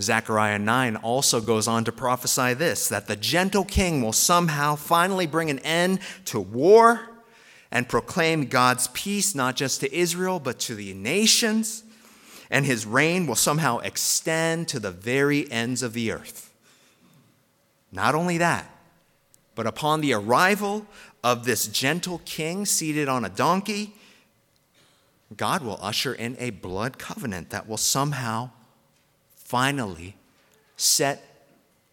Zechariah 0.00 0.58
9 0.58 0.96
also 0.96 1.40
goes 1.40 1.66
on 1.66 1.84
to 1.84 1.92
prophesy 1.92 2.54
this 2.54 2.88
that 2.88 3.08
the 3.08 3.16
gentle 3.16 3.64
king 3.64 4.02
will 4.02 4.12
somehow 4.12 4.76
finally 4.76 5.26
bring 5.26 5.50
an 5.50 5.58
end 5.60 5.98
to 6.26 6.38
war 6.38 7.07
and 7.70 7.88
proclaim 7.88 8.46
God's 8.46 8.88
peace 8.88 9.34
not 9.34 9.56
just 9.56 9.80
to 9.80 9.94
Israel, 9.94 10.40
but 10.40 10.58
to 10.60 10.74
the 10.74 10.94
nations. 10.94 11.84
And 12.50 12.64
his 12.64 12.86
reign 12.86 13.26
will 13.26 13.34
somehow 13.34 13.78
extend 13.78 14.68
to 14.68 14.80
the 14.80 14.90
very 14.90 15.50
ends 15.50 15.82
of 15.82 15.92
the 15.92 16.12
earth. 16.12 16.52
Not 17.92 18.14
only 18.14 18.38
that, 18.38 18.70
but 19.54 19.66
upon 19.66 20.00
the 20.00 20.14
arrival 20.14 20.86
of 21.22 21.44
this 21.44 21.66
gentle 21.66 22.20
king 22.24 22.64
seated 22.64 23.08
on 23.08 23.24
a 23.24 23.28
donkey, 23.28 23.94
God 25.36 25.62
will 25.62 25.78
usher 25.82 26.14
in 26.14 26.36
a 26.38 26.50
blood 26.50 26.98
covenant 26.98 27.50
that 27.50 27.68
will 27.68 27.76
somehow, 27.76 28.50
finally, 29.36 30.16
set 30.76 31.22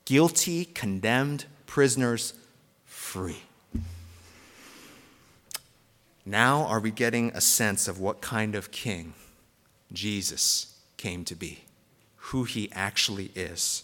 guilty, 0.05 0.65
condemned 0.65 1.45
prisoners 1.65 2.33
free. 2.85 3.41
Now, 6.25 6.65
are 6.65 6.79
we 6.79 6.89
getting 6.89 7.29
a 7.31 7.41
sense 7.41 7.87
of 7.87 7.99
what 7.99 8.19
kind 8.19 8.55
of 8.55 8.71
king 8.71 9.13
Jesus 9.93 10.75
came 10.97 11.23
to 11.25 11.35
be, 11.35 11.65
who 12.15 12.45
he 12.45 12.71
actually 12.71 13.31
is? 13.35 13.83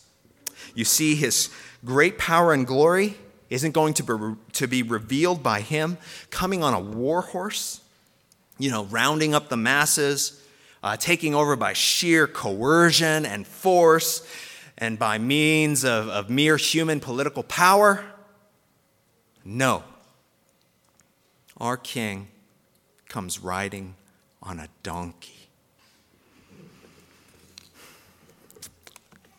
You 0.74 0.86
see, 0.86 1.16
his 1.16 1.50
great 1.86 2.18
power 2.18 2.52
and 2.52 2.66
glory 2.66 3.16
isn't 3.52 3.74
going 3.74 3.94
to 3.96 4.04
be, 4.04 4.36
to 4.54 4.68
be 4.68 4.82
revealed 4.82 5.44
by 5.44 5.62
him 5.62 5.98
coming 6.32 6.64
on 6.64 6.74
a 6.74 6.80
war 6.80 7.22
horse, 7.22 7.82
you 8.58 8.72
know, 8.72 8.86
rounding 8.86 9.36
up 9.36 9.50
the 9.50 9.58
masses, 9.58 10.42
uh, 10.82 10.98
taking 10.98 11.36
over 11.36 11.56
by 11.56 11.74
sheer 11.74 12.26
coercion 12.26 13.26
and 13.26 13.46
force, 13.46 14.28
and 14.80 14.98
by 14.98 15.20
means 15.20 15.84
of, 15.84 16.08
of 16.10 16.30
mere 16.30 16.58
human 16.58 17.00
political 17.00 17.44
power. 17.44 18.04
No. 19.46 19.84
Our 21.58 21.78
king 21.78 22.30
comes 23.10 23.40
riding 23.40 23.96
on 24.42 24.60
a 24.60 24.68
donkey. 24.84 25.50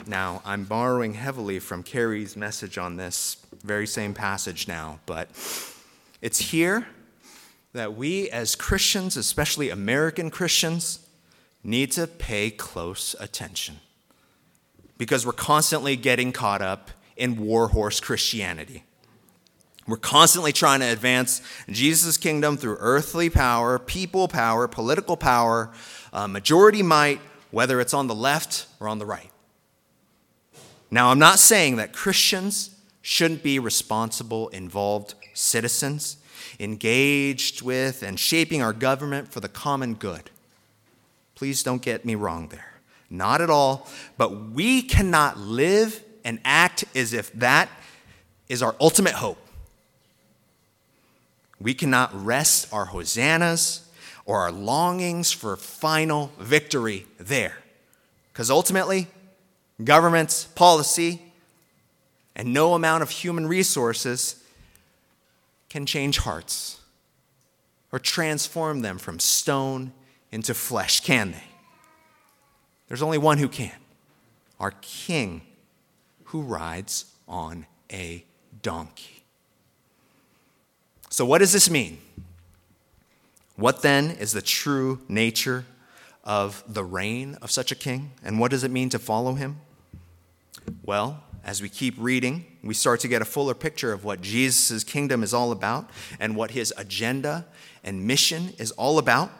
Now, 0.06 0.42
I'm 0.44 0.64
borrowing 0.64 1.14
heavily 1.14 1.58
from 1.60 1.82
Carrie's 1.82 2.36
message 2.36 2.76
on 2.76 2.96
this 2.96 3.36
very 3.62 3.86
same 3.86 4.14
passage 4.14 4.66
now, 4.66 4.98
but 5.06 5.28
it's 6.20 6.38
here 6.50 6.88
that 7.72 7.94
we 7.94 8.28
as 8.30 8.54
Christians, 8.54 9.16
especially 9.16 9.70
American 9.70 10.30
Christians, 10.30 11.06
need 11.62 11.92
to 11.92 12.06
pay 12.06 12.50
close 12.50 13.14
attention 13.20 13.76
because 14.98 15.24
we're 15.24 15.32
constantly 15.32 15.96
getting 15.96 16.32
caught 16.32 16.62
up 16.62 16.90
in 17.16 17.36
warhorse 17.36 18.00
Christianity. 18.00 18.84
We're 19.86 19.96
constantly 19.96 20.52
trying 20.52 20.80
to 20.80 20.86
advance 20.86 21.42
Jesus' 21.68 22.16
kingdom 22.16 22.56
through 22.56 22.76
earthly 22.78 23.28
power, 23.30 23.78
people 23.78 24.28
power, 24.28 24.68
political 24.68 25.16
power, 25.16 25.70
uh, 26.12 26.28
majority 26.28 26.82
might, 26.82 27.20
whether 27.50 27.80
it's 27.80 27.92
on 27.92 28.06
the 28.06 28.14
left 28.14 28.66
or 28.78 28.88
on 28.88 28.98
the 28.98 29.06
right. 29.06 29.30
Now, 30.90 31.08
I'm 31.10 31.18
not 31.18 31.38
saying 31.38 31.76
that 31.76 31.92
Christians 31.92 32.76
shouldn't 33.00 33.42
be 33.42 33.58
responsible, 33.58 34.48
involved 34.48 35.14
citizens, 35.34 36.18
engaged 36.60 37.62
with 37.62 38.02
and 38.02 38.20
shaping 38.20 38.62
our 38.62 38.72
government 38.72 39.32
for 39.32 39.40
the 39.40 39.48
common 39.48 39.94
good. 39.94 40.30
Please 41.34 41.62
don't 41.62 41.82
get 41.82 42.04
me 42.04 42.14
wrong 42.14 42.48
there. 42.48 42.80
Not 43.10 43.40
at 43.40 43.50
all. 43.50 43.88
But 44.16 44.50
we 44.50 44.82
cannot 44.82 45.38
live 45.38 46.02
and 46.24 46.38
act 46.44 46.84
as 46.94 47.12
if 47.12 47.32
that 47.32 47.68
is 48.48 48.62
our 48.62 48.76
ultimate 48.80 49.14
hope. 49.14 49.38
We 51.62 51.74
cannot 51.74 52.10
rest 52.12 52.72
our 52.72 52.86
hosannas 52.86 53.88
or 54.24 54.40
our 54.40 54.52
longings 54.52 55.32
for 55.32 55.56
final 55.56 56.32
victory 56.38 57.06
there. 57.18 57.58
Because 58.32 58.50
ultimately, 58.50 59.08
governments, 59.82 60.44
policy, 60.44 61.22
and 62.34 62.52
no 62.52 62.74
amount 62.74 63.02
of 63.02 63.10
human 63.10 63.46
resources 63.46 64.42
can 65.68 65.86
change 65.86 66.18
hearts 66.18 66.80
or 67.92 67.98
transform 67.98 68.80
them 68.80 68.98
from 68.98 69.18
stone 69.18 69.92
into 70.30 70.54
flesh, 70.54 71.00
can 71.00 71.32
they? 71.32 71.44
There's 72.88 73.02
only 73.02 73.18
one 73.18 73.38
who 73.38 73.48
can 73.48 73.72
our 74.58 74.72
King 74.80 75.42
who 76.24 76.40
rides 76.40 77.06
on 77.26 77.66
a 77.92 78.24
donkey. 78.62 79.21
So, 81.12 81.26
what 81.26 81.40
does 81.40 81.52
this 81.52 81.68
mean? 81.68 81.98
What 83.56 83.82
then 83.82 84.12
is 84.12 84.32
the 84.32 84.40
true 84.40 84.98
nature 85.08 85.66
of 86.24 86.64
the 86.66 86.84
reign 86.84 87.36
of 87.42 87.50
such 87.50 87.70
a 87.70 87.74
king? 87.74 88.12
And 88.24 88.40
what 88.40 88.50
does 88.50 88.64
it 88.64 88.70
mean 88.70 88.88
to 88.88 88.98
follow 88.98 89.34
him? 89.34 89.58
Well, 90.82 91.22
as 91.44 91.60
we 91.60 91.68
keep 91.68 91.96
reading, 91.98 92.46
we 92.64 92.72
start 92.72 93.00
to 93.00 93.08
get 93.08 93.20
a 93.20 93.26
fuller 93.26 93.52
picture 93.52 93.92
of 93.92 94.04
what 94.04 94.22
Jesus' 94.22 94.84
kingdom 94.84 95.22
is 95.22 95.34
all 95.34 95.52
about 95.52 95.90
and 96.18 96.34
what 96.34 96.52
his 96.52 96.72
agenda 96.78 97.44
and 97.84 98.06
mission 98.06 98.54
is 98.56 98.70
all 98.70 98.96
about. 98.96 99.30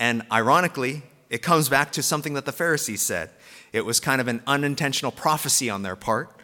And 0.00 0.24
ironically, 0.32 1.04
it 1.28 1.40
comes 1.40 1.68
back 1.68 1.92
to 1.92 2.02
something 2.02 2.34
that 2.34 2.46
the 2.46 2.52
Pharisees 2.52 3.00
said. 3.00 3.30
It 3.72 3.84
was 3.84 4.00
kind 4.00 4.20
of 4.20 4.26
an 4.26 4.42
unintentional 4.44 5.12
prophecy 5.12 5.70
on 5.70 5.84
their 5.84 5.94
part. 5.94 6.34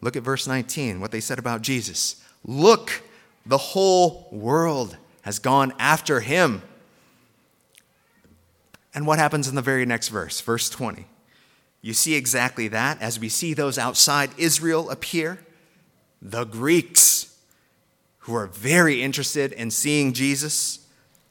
Look 0.00 0.16
at 0.16 0.22
verse 0.22 0.46
19, 0.46 1.00
what 1.00 1.10
they 1.10 1.20
said 1.20 1.38
about 1.38 1.62
Jesus. 1.62 2.22
Look, 2.44 3.02
the 3.44 3.58
whole 3.58 4.28
world 4.30 4.96
has 5.22 5.38
gone 5.38 5.72
after 5.78 6.20
him. 6.20 6.62
And 8.94 9.06
what 9.06 9.18
happens 9.18 9.48
in 9.48 9.54
the 9.54 9.62
very 9.62 9.86
next 9.86 10.08
verse, 10.08 10.40
verse 10.40 10.70
20? 10.70 11.06
You 11.82 11.94
see 11.94 12.14
exactly 12.14 12.68
that 12.68 13.00
as 13.00 13.20
we 13.20 13.28
see 13.28 13.54
those 13.54 13.78
outside 13.78 14.30
Israel 14.36 14.90
appear. 14.90 15.38
The 16.20 16.44
Greeks, 16.44 17.36
who 18.20 18.34
are 18.34 18.46
very 18.46 19.02
interested 19.02 19.52
in 19.52 19.70
seeing 19.70 20.12
Jesus. 20.12 20.80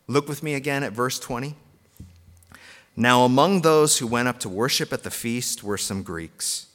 Look 0.08 0.28
with 0.28 0.42
me 0.42 0.56
again 0.56 0.84
at 0.84 0.94
verse 0.94 1.20
20. 1.20 1.56
Now, 2.96 3.24
among 3.24 3.62
those 3.62 4.00
who 4.00 4.08
went 4.08 4.28
up 4.28 4.40
to 4.40 4.50
worship 4.50 4.92
at 4.92 5.04
the 5.04 5.12
feast 5.12 5.64
were 5.64 5.78
some 5.78 6.02
Greeks. 6.02 6.68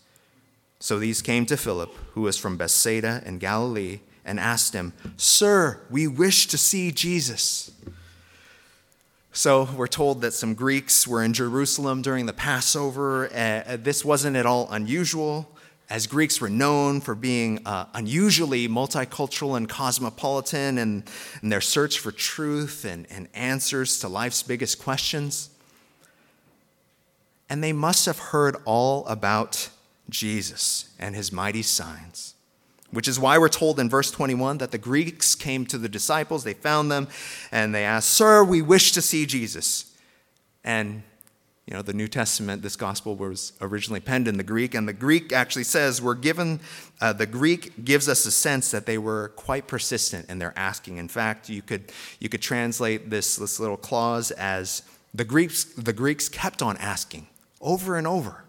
So 0.83 0.99
these 0.99 1.23
came 1.23 1.47
to 1.47 1.57
Philip, 1.57 1.95
who 2.15 2.23
was 2.23 2.37
from 2.37 2.57
Bethsaida 2.57 3.23
in 3.25 3.39
Galilee, 3.39 4.01
and 4.25 4.41
asked 4.41 4.75
him, 4.75 4.95
Sir, 5.17 5.81
we 5.89 6.09
wish 6.09 6.49
to 6.49 6.59
see 6.59 6.91
Jesus. 6.91 7.71
So 9.31 9.69
we're 9.77 9.87
told 9.87 10.23
that 10.23 10.33
some 10.33 10.55
Greeks 10.55 11.07
were 11.07 11.23
in 11.23 11.35
Jerusalem 11.35 12.03
during 12.03 12.27
the 12.27 12.33
Passover. 12.33 13.33
Uh, 13.33 13.77
this 13.77 14.05
wasn't 14.05 14.35
at 14.35 14.45
all 14.45 14.67
unusual, 14.73 15.49
as 15.89 16.09
Greeks 16.09 16.41
were 16.41 16.51
known 16.51 17.01
for 17.01 17.15
being 17.15 17.65
uh, 17.65 17.87
unusually 17.95 18.67
multicultural 18.67 19.57
and 19.57 19.69
cosmopolitan 19.69 20.79
in, 20.79 21.05
in 21.45 21.49
their 21.49 21.61
search 21.61 22.01
for 22.01 22.11
truth 22.11 22.85
and, 22.85 23.07
and 23.09 23.29
answers 23.35 24.01
to 24.01 24.09
life's 24.09 24.43
biggest 24.43 24.83
questions. 24.83 25.49
And 27.49 27.63
they 27.63 27.73
must 27.73 28.05
have 28.07 28.19
heard 28.19 28.57
all 28.65 29.07
about 29.07 29.69
Jesus 30.09 30.91
and 30.99 31.15
his 31.15 31.33
mighty 31.33 31.63
signs. 31.63 32.35
Which 32.91 33.09
is 33.09 33.19
why 33.19 33.39
we're 33.39 33.49
told 33.49 33.81
in 33.81 33.89
verse 33.89 34.11
21 34.11 34.59
that 34.59 34.71
the 34.71 34.79
Greeks 34.79 35.35
came 35.35 35.65
to 35.67 35.79
the 35.79 35.89
disciples, 35.89 36.45
they 36.45 36.53
found 36.53 36.91
them, 36.91 37.09
and 37.51 37.75
they 37.75 37.85
asked, 37.85 38.11
Sir, 38.11 38.45
we 38.45 38.61
wish 38.61 38.93
to 38.93 39.01
see 39.01 39.25
Jesus. 39.25 39.97
And, 40.63 41.03
you 41.67 41.73
know, 41.73 41.81
the 41.81 41.95
New 41.95 42.07
Testament, 42.07 42.61
this 42.61 42.77
gospel 42.77 43.17
was 43.17 43.55
originally 43.63 44.01
penned 44.01 44.29
in 44.29 44.37
the 44.37 44.43
Greek, 44.43 44.75
and 44.75 44.87
the 44.87 44.93
Greek 44.93 45.33
actually 45.33 45.65
says 45.65 46.03
we're 46.03 46.15
given, 46.15 46.61
uh, 47.01 47.15
the 47.15 47.25
Greek 47.25 47.83
gives 47.83 48.11
us 48.11 48.27
a 48.27 48.31
sense 48.31 48.71
that 48.73 48.85
they 48.85 48.99
were 48.99 49.31
quite 49.37 49.67
persistent 49.67 50.29
in 50.29 50.39
their 50.39 50.53
asking. 50.55 50.99
In 50.99 51.09
fact, 51.09 51.49
you 51.49 51.63
could, 51.63 51.91
you 52.21 52.29
could 52.29 52.43
translate 52.43 53.09
this, 53.09 53.37
this 53.37 53.59
little 53.59 53.79
clause 53.79 54.33
as 54.33 54.83
the 55.15 55.25
Greeks, 55.25 55.65
the 55.65 55.95
Greeks 55.95 56.29
kept 56.29 56.61
on 56.61 56.77
asking 56.77 57.27
over 57.63 57.97
and 57.97 58.07
over 58.07 58.42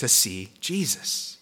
to 0.00 0.08
see 0.08 0.48
Jesus. 0.60 1.36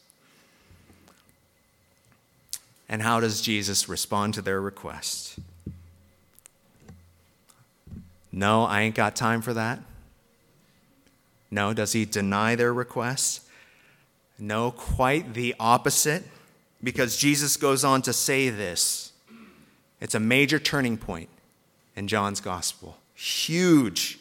And 2.88 3.02
how 3.02 3.20
does 3.20 3.40
Jesus 3.40 3.88
respond 3.88 4.34
to 4.34 4.42
their 4.42 4.60
request? 4.60 5.38
No, 8.32 8.64
I 8.64 8.82
ain't 8.82 8.94
got 8.94 9.14
time 9.14 9.42
for 9.42 9.54
that. 9.54 9.78
No, 11.50 11.72
does 11.72 11.92
he 11.92 12.04
deny 12.04 12.56
their 12.56 12.72
request? 12.72 13.42
No, 14.38 14.70
quite 14.70 15.34
the 15.34 15.54
opposite, 15.60 16.24
because 16.82 17.16
Jesus 17.16 17.56
goes 17.56 17.84
on 17.84 18.02
to 18.02 18.12
say 18.12 18.50
this. 18.50 19.12
It's 20.00 20.14
a 20.14 20.20
major 20.20 20.58
turning 20.58 20.96
point 20.96 21.28
in 21.96 22.08
John's 22.08 22.40
gospel. 22.40 22.96
Huge 23.14 24.18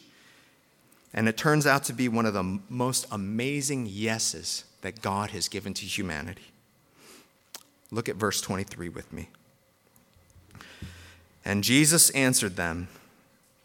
and 1.12 1.28
it 1.28 1.36
turns 1.36 1.66
out 1.66 1.84
to 1.84 1.92
be 1.92 2.08
one 2.08 2.26
of 2.26 2.34
the 2.34 2.60
most 2.68 3.06
amazing 3.10 3.86
yeses 3.86 4.64
that 4.82 5.00
God 5.00 5.30
has 5.30 5.48
given 5.48 5.74
to 5.74 5.86
humanity. 5.86 6.52
Look 7.90 8.08
at 8.08 8.16
verse 8.16 8.40
23 8.40 8.88
with 8.88 9.12
me. 9.12 9.28
And 11.44 11.64
Jesus 11.64 12.10
answered 12.10 12.56
them, 12.56 12.88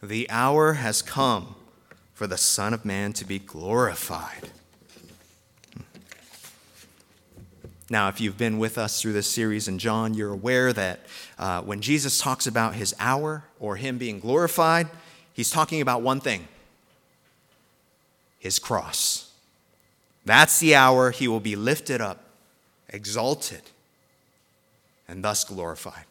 The 0.01 0.29
hour 0.29 0.73
has 0.73 1.01
come 1.01 1.55
for 2.13 2.27
the 2.27 2.37
Son 2.37 2.73
of 2.73 2.85
Man 2.85 3.11
to 3.13 3.25
be 3.25 3.39
glorified. 3.39 4.49
Now, 7.89 8.07
if 8.07 8.21
you've 8.21 8.37
been 8.37 8.57
with 8.57 8.77
us 8.77 9.01
through 9.01 9.13
this 9.13 9.29
series 9.29 9.67
in 9.67 9.77
John, 9.77 10.13
you're 10.13 10.31
aware 10.31 10.71
that 10.71 11.01
uh, 11.37 11.61
when 11.61 11.81
Jesus 11.81 12.17
talks 12.17 12.47
about 12.47 12.75
his 12.75 12.95
hour 12.97 13.43
or 13.59 13.75
him 13.75 13.97
being 13.97 14.19
glorified, 14.19 14.87
he's 15.33 15.51
talking 15.51 15.81
about 15.81 16.01
one 16.01 16.21
thing 16.21 16.47
his 18.43 18.59
cross. 18.59 19.31
That's 20.25 20.59
the 20.59 20.75
hour 20.75 21.11
he 21.11 21.29
will 21.29 21.39
be 21.39 21.55
lifted 21.55 22.01
up, 22.01 22.25
exalted, 22.89 23.61
and 25.07 25.23
thus 25.23 25.45
glorified. 25.45 26.03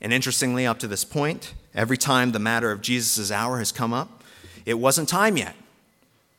And 0.00 0.12
interestingly, 0.12 0.64
up 0.64 0.78
to 0.78 0.86
this 0.86 1.04
point, 1.04 1.52
every 1.74 1.96
time 1.96 2.30
the 2.30 2.38
matter 2.38 2.70
of 2.70 2.80
Jesus' 2.80 3.32
hour 3.32 3.58
has 3.58 3.72
come 3.72 3.92
up, 3.92 4.22
it 4.64 4.74
wasn't 4.74 5.08
time 5.08 5.36
yet. 5.36 5.56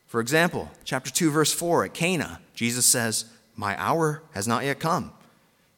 For 0.06 0.20
example, 0.20 0.70
chapter 0.84 1.10
2, 1.10 1.30
verse 1.30 1.52
4 1.52 1.84
at 1.84 1.92
Cana, 1.92 2.40
Jesus 2.54 2.86
says, 2.86 3.26
My 3.56 3.78
hour 3.78 4.22
has 4.32 4.48
not 4.48 4.64
yet 4.64 4.80
come. 4.80 5.12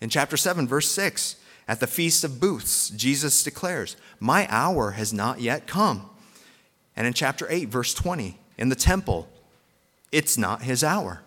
In 0.01 0.09
chapter 0.09 0.37
7, 0.37 0.69
verse 0.69 0.89
6, 0.89 1.35
at 1.67 1.81
the 1.81 1.89
Feast 1.89 2.23
of 2.23 2.39
Booths, 2.39 2.91
Jesus 2.91 3.43
declares, 3.43 3.97
My 4.21 4.47
hour 4.49 4.93
has 4.93 5.13
not 5.13 5.41
yet 5.41 5.67
come. 5.67 6.09
And 6.95 7.09
in 7.09 7.13
chapter 7.13 7.49
8, 7.51 7.69
verse 7.69 7.93
20, 7.93 8.39
in 8.59 8.69
the 8.69 8.77
temple, 8.77 9.29
it's 10.11 10.37
not 10.37 10.63
his 10.63 10.85
hour. 10.85 11.23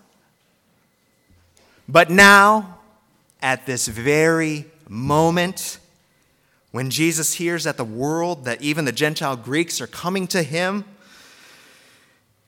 But 1.87 2.09
now, 2.09 2.79
at 3.41 3.65
this 3.65 3.87
very 3.87 4.65
moment, 4.87 5.79
when 6.71 6.89
Jesus 6.89 7.35
hears 7.35 7.63
that 7.63 7.77
the 7.77 7.85
world, 7.85 8.45
that 8.45 8.61
even 8.61 8.85
the 8.85 8.91
Gentile 8.91 9.37
Greeks 9.37 9.79
are 9.81 9.87
coming 9.87 10.27
to 10.27 10.43
him, 10.43 10.85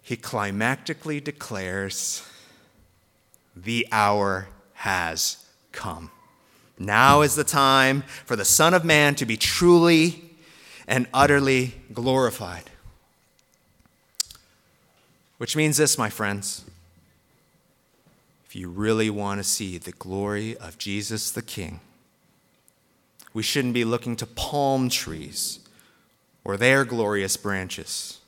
he 0.02 0.16
climactically 0.16 1.24
declares, 1.24 2.26
The 3.56 3.88
hour 3.92 4.48
has 4.74 5.46
come. 5.72 6.12
Now 6.80 7.22
is 7.22 7.36
the 7.36 7.44
time 7.44 8.04
for 8.26 8.36
the 8.36 8.46
Son 8.46 8.74
of 8.74 8.86
Man 8.86 9.16
to 9.16 9.26
be 9.26 9.38
truly 9.38 10.24
and 10.88 11.08
utterly 11.14 11.76
glorified. 11.94 12.70
Which 15.38 15.56
means 15.56 15.78
this, 15.78 15.98
my 15.98 16.10
friends. 16.10 16.66
If 18.46 18.56
you 18.56 18.70
really 18.70 19.10
want 19.10 19.40
to 19.40 19.44
see 19.44 19.78
the 19.78 19.92
glory 19.92 20.58
of 20.58 20.78
Jesus 20.78 21.32
the 21.32 21.42
King, 21.42 21.80
we 23.34 23.44
shouldn't 23.44 23.74
be 23.74 23.86
looking 23.86 24.16
to 24.16 24.26
palm 24.26 24.90
trees 24.90 25.60
or 26.44 26.58
their 26.58 26.86
glorious 26.86 27.38
branches. 27.38 28.20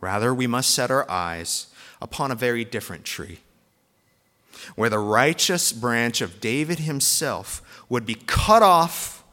Rather, 0.00 0.34
we 0.34 0.46
must 0.46 0.70
set 0.70 0.90
our 0.90 1.10
eyes 1.10 1.68
upon 2.00 2.30
a 2.30 2.36
very 2.36 2.64
different 2.64 3.04
tree, 3.04 3.40
where 4.76 4.90
the 4.90 4.98
righteous 4.98 5.72
branch 5.72 6.20
of 6.20 6.40
David 6.40 6.80
himself 6.80 7.84
would 7.88 8.04
be 8.04 8.16
cut 8.26 8.62
off 8.62 9.24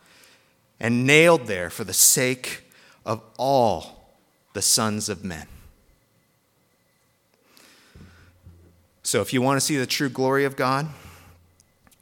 and 0.80 1.06
nailed 1.06 1.48
there 1.48 1.70
for 1.70 1.84
the 1.84 1.94
sake 1.94 2.64
of 3.06 3.22
all 3.38 4.16
the 4.54 4.62
sons 4.62 5.10
of 5.10 5.24
men. 5.24 5.48
So, 9.04 9.22
if 9.22 9.34
you 9.34 9.42
want 9.42 9.60
to 9.60 9.66
see 9.66 9.76
the 9.76 9.86
true 9.86 10.10
glory 10.10 10.46
of 10.46 10.56
God, 10.56 10.88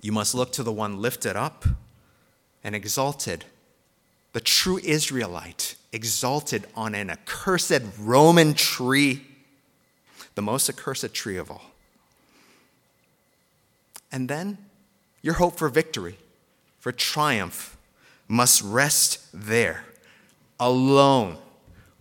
you 0.02 0.12
must 0.12 0.36
look 0.36 0.52
to 0.54 0.64
the 0.64 0.72
one 0.72 1.02
lifted 1.02 1.36
up 1.36 1.66
and 2.64 2.76
exalted, 2.76 3.46
the 4.34 4.40
true 4.40 4.80
Israelite, 4.84 5.76
exalted 5.92 6.68
on 6.76 6.94
an 6.94 7.10
accursed 7.10 7.82
Roman 8.00 8.54
tree, 8.54 9.26
the 10.36 10.44
most 10.44 10.70
accursed 10.70 11.12
tree 11.14 11.38
of 11.38 11.50
all. 11.50 11.72
And 14.12 14.30
then 14.30 14.60
your 15.24 15.36
hope 15.36 15.58
for 15.58 15.70
victory, 15.70 16.18
for 16.80 16.92
triumph, 16.92 17.78
must 18.28 18.62
rest 18.62 19.26
there, 19.34 19.86
alone, 20.60 21.38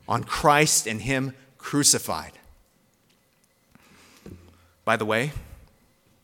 on 0.07 0.25
Christ 0.25 0.87
and 0.87 1.01
Him 1.01 1.35
crucified. 1.57 2.33
By 4.85 4.97
the 4.97 5.05
way, 5.05 5.33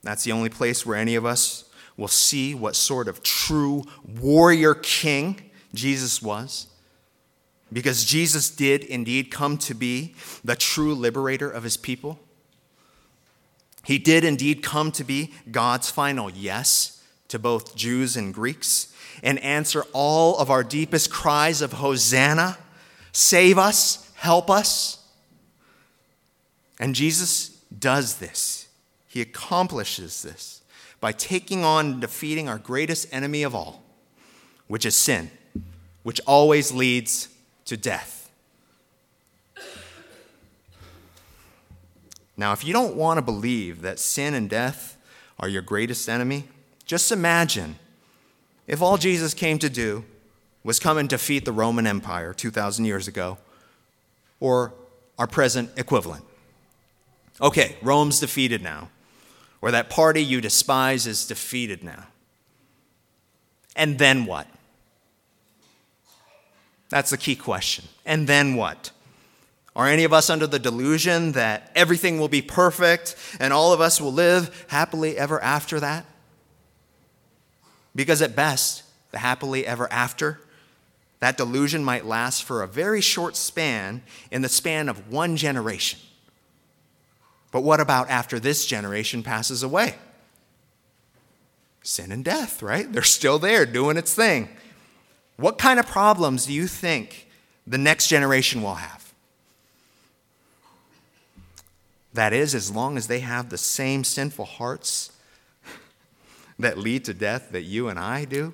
that's 0.03 0.25
the 0.25 0.33
only 0.33 0.49
place 0.49 0.85
where 0.85 0.97
any 0.97 1.15
of 1.15 1.25
us 1.25 1.65
will 1.97 2.09
see 2.09 2.55
what 2.55 2.77
sort 2.77 3.09
of 3.09 3.23
true 3.23 3.85
warrior 4.21 4.75
king 4.75 5.51
Jesus 5.75 6.23
was. 6.23 6.67
Because 7.73 8.05
Jesus 8.05 8.49
did 8.51 8.85
indeed 8.85 9.31
come 9.31 9.59
to 9.59 9.75
be 9.75 10.15
the 10.45 10.55
true 10.55 10.95
liberator 10.95 11.51
of 11.51 11.65
his 11.65 11.77
people. 11.77 12.19
He 13.85 13.99
did 13.99 14.25
indeed 14.25 14.63
come 14.63 14.93
to 14.93 15.05
be 15.05 15.33
God's 15.51 15.91
final 15.91 16.31
yes 16.31 17.03
to 17.29 17.39
both 17.39 17.75
Jews 17.75 18.17
and 18.17 18.33
Greeks 18.33 18.93
and 19.23 19.39
answer 19.41 19.85
all 19.93 20.39
of 20.39 20.51
our 20.51 20.63
deepest 20.63 21.11
cries 21.11 21.63
of 21.63 21.75
Hosanna, 21.75 22.59
save 23.13 23.59
us, 23.59 24.11
help 24.15 24.51
us. 24.51 25.05
And 26.79 26.95
Jesus 26.95 27.56
does 27.79 28.17
this. 28.17 28.69
He 29.07 29.21
accomplishes 29.21 30.23
this 30.23 30.63
by 31.01 31.13
taking 31.13 31.65
on 31.65 31.87
and 31.87 32.01
defeating 32.01 32.49
our 32.49 32.59
greatest 32.59 33.07
enemy 33.13 33.43
of 33.43 33.55
all, 33.55 33.83
which 34.67 34.85
is 34.85 34.97
sin, 34.97 35.31
which 36.03 36.21
always 36.27 36.73
leads 36.73 37.29
to 37.67 37.77
death. 37.77 38.31
Now, 42.37 42.53
if 42.53 42.65
you 42.65 42.73
don't 42.73 42.97
want 42.97 43.19
to 43.19 43.23
believe 43.23 43.81
that 43.83 43.99
sin 43.99 44.35
and 44.35 44.51
death 44.51 44.99
are 45.41 45.49
your 45.49 45.63
greatest 45.63 46.09
enemy, 46.09 46.45
just 46.85 47.11
imagine 47.11 47.77
if 48.67 48.83
all 48.83 48.99
Jesus 48.99 49.33
came 49.33 49.59
to 49.59 49.71
do 49.71 50.05
was 50.63 50.79
come 50.79 50.99
and 50.99 51.09
defeat 51.09 51.45
the 51.45 51.53
Roman 51.53 51.87
Empire 51.87 52.35
2,000 52.35 52.85
years 52.85 53.09
ago, 53.09 53.39
or 54.41 54.75
our 55.19 55.27
present 55.27 55.71
equivalent. 55.77 56.25
Okay, 57.41 57.77
Rome's 57.83 58.21
defeated 58.21 58.63
now. 58.63 58.91
Or 59.61 59.71
that 59.71 59.91
party 59.91 60.23
you 60.23 60.41
despise 60.41 61.07
is 61.07 61.27
defeated 61.27 61.83
now. 61.83 62.07
And 63.75 63.99
then 63.99 64.25
what? 64.25 64.47
That's 66.89 67.11
the 67.11 67.19
key 67.19 67.37
question. 67.37 67.87
And 68.05 68.27
then 68.27 68.55
what? 68.55 68.91
Are 69.75 69.87
any 69.87 70.05
of 70.05 70.13
us 70.13 70.31
under 70.31 70.47
the 70.47 70.59
delusion 70.59 71.33
that 71.33 71.71
everything 71.75 72.19
will 72.19 72.29
be 72.29 72.41
perfect 72.41 73.15
and 73.39 73.53
all 73.53 73.73
of 73.73 73.81
us 73.81 74.01
will 74.01 74.13
live 74.13 74.67
happily 74.69 75.19
ever 75.19 75.43
after 75.43 75.79
that? 75.81 76.07
Because 77.95 78.23
at 78.23 78.35
best, 78.35 78.85
the 79.11 79.19
happily 79.19 79.67
ever 79.67 79.91
after, 79.93 80.41
that 81.21 81.37
delusion 81.37 81.85
might 81.85 82.07
last 82.07 82.45
for 82.45 82.63
a 82.63 82.69
very 82.69 83.01
short 83.01 83.37
span 83.37 84.03
in 84.31 84.43
the 84.43 84.49
span 84.49 84.89
of 84.89 85.11
one 85.13 85.37
generation. 85.37 85.99
But 87.57 87.63
what 87.63 87.81
about 87.81 88.11
after 88.11 88.39
this 88.39 88.67
generation 88.67 89.23
passes 89.23 89.63
away? 89.63 89.95
Sin 91.81 92.13
and 92.13 92.23
death, 92.23 92.63
right? 92.63 92.93
They're 92.93 93.03
still 93.03 93.39
there 93.39 93.65
doing 93.65 93.97
its 93.97 94.13
thing. 94.13 94.51
What 95.39 95.57
kind 95.57 95.81
of 95.81 95.87
problems 95.87 96.45
do 96.45 96.53
you 96.53 96.67
think 96.67 97.31
the 97.67 97.79
next 97.79 98.09
generation 98.09 98.63
will 98.63 98.75
have? 98.75 99.11
That 102.13 102.35
is, 102.35 102.55
as 102.55 102.71
long 102.71 102.99
as 102.99 103.07
they 103.07 103.21
have 103.21 103.49
the 103.49 103.57
same 103.57 104.05
sinful 104.05 104.45
hearts 104.45 105.13
that 106.59 106.77
lead 106.77 107.07
to 107.07 107.15
death 107.15 107.53
that 107.53 107.63
you 107.63 107.89
and 107.89 107.99
I 107.99 108.27
do, 108.27 108.53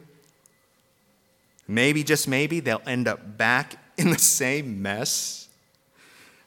maybe, 1.66 2.04
just 2.04 2.28
maybe, 2.28 2.60
they'll 2.60 2.80
end 2.86 3.08
up 3.08 3.36
back 3.36 3.82
in 3.98 4.10
the 4.10 4.18
same 4.20 4.80
mess 4.80 5.41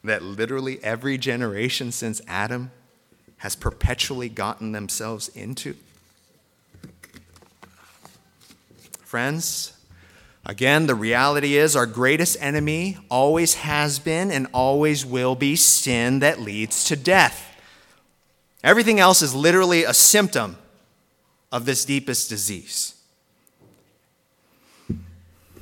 that 0.06 0.24
literally 0.24 0.84
every 0.84 1.18
generation 1.18 1.92
since 1.92 2.22
Adam 2.28 2.72
has 3.38 3.56
perpetually 3.56 4.30
gotten 4.30 4.72
themselves 4.72 5.28
into? 5.30 5.76
Friends, 9.02 9.78
again, 10.46 10.88
the 10.88 10.96
reality 10.96 11.56
is 11.56 11.76
our 11.76 11.86
greatest 11.86 12.38
enemy 12.40 12.98
always 13.10 13.56
has 13.56 14.00
been 14.00 14.32
and 14.32 14.48
always 14.54 15.06
will 15.06 15.36
be 15.36 15.56
sin 15.56 16.20
that 16.20 16.40
leads 16.40 16.84
to 16.86 16.96
death. 16.96 17.56
Everything 18.64 19.00
else 19.00 19.22
is 19.22 19.36
literally 19.36 19.84
a 19.84 19.94
symptom 19.94 20.58
of 21.52 21.66
this 21.66 21.86
deepest 21.86 22.30
disease. 22.30 22.96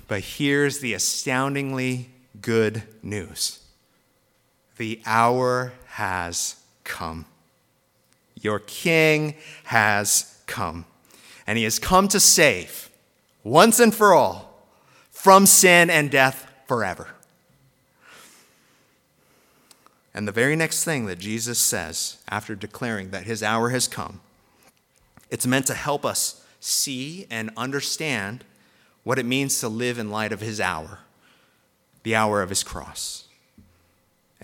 But 0.07 0.21
here's 0.21 0.79
the 0.79 0.93
astoundingly 0.93 2.09
good 2.41 2.83
news 3.01 3.62
the 4.77 5.01
hour 5.05 5.73
has 5.87 6.55
come. 6.83 7.25
Your 8.41 8.59
king 8.59 9.35
has 9.65 10.39
come. 10.47 10.85
And 11.45 11.57
he 11.57 11.63
has 11.65 11.79
come 11.79 12.07
to 12.09 12.19
save, 12.19 12.89
once 13.43 13.79
and 13.79 13.93
for 13.93 14.13
all, 14.13 14.67
from 15.11 15.45
sin 15.45 15.89
and 15.89 16.09
death 16.09 16.49
forever. 16.67 17.09
And 20.13 20.27
the 20.27 20.31
very 20.31 20.55
next 20.55 20.83
thing 20.83 21.05
that 21.07 21.19
Jesus 21.19 21.59
says 21.59 22.17
after 22.29 22.55
declaring 22.55 23.11
that 23.11 23.23
his 23.23 23.41
hour 23.41 23.69
has 23.69 23.87
come, 23.87 24.21
it's 25.29 25.47
meant 25.47 25.65
to 25.67 25.73
help 25.73 26.05
us 26.05 26.45
see 26.59 27.25
and 27.29 27.49
understand 27.57 28.43
what 29.03 29.19
it 29.19 29.25
means 29.25 29.59
to 29.59 29.67
live 29.67 29.97
in 29.97 30.11
light 30.11 30.31
of 30.31 30.39
his 30.39 30.61
hour, 30.61 30.99
the 32.03 32.15
hour 32.15 32.41
of 32.41 32.49
his 32.49 32.63
cross. 32.63 33.22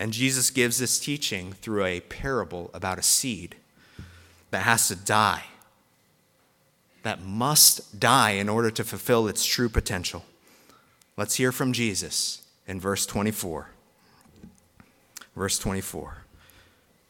And 0.00 0.14
Jesus 0.14 0.50
gives 0.50 0.78
this 0.78 0.98
teaching 0.98 1.52
through 1.52 1.84
a 1.84 2.00
parable 2.00 2.70
about 2.72 2.98
a 2.98 3.02
seed 3.02 3.56
that 4.50 4.62
has 4.62 4.88
to 4.88 4.96
die, 4.96 5.44
that 7.02 7.22
must 7.22 8.00
die 8.00 8.30
in 8.30 8.48
order 8.48 8.70
to 8.70 8.82
fulfill 8.82 9.28
its 9.28 9.44
true 9.44 9.68
potential. 9.68 10.24
Let's 11.18 11.34
hear 11.34 11.52
from 11.52 11.74
Jesus 11.74 12.40
in 12.66 12.80
verse 12.80 13.04
24. 13.04 13.68
Verse 15.36 15.58
24. 15.58 16.24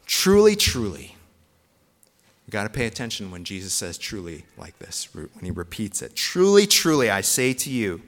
Truly, 0.04 0.56
truly. 0.56 1.14
You 2.44 2.50
got 2.50 2.64
to 2.64 2.70
pay 2.70 2.86
attention 2.86 3.30
when 3.30 3.44
Jesus 3.44 3.72
says 3.72 3.98
truly 3.98 4.46
like 4.58 4.76
this, 4.80 5.14
when 5.14 5.44
he 5.44 5.52
repeats 5.52 6.02
it. 6.02 6.16
Truly, 6.16 6.66
truly, 6.66 7.08
I 7.08 7.20
say 7.20 7.52
to 7.52 7.70
you, 7.70 8.02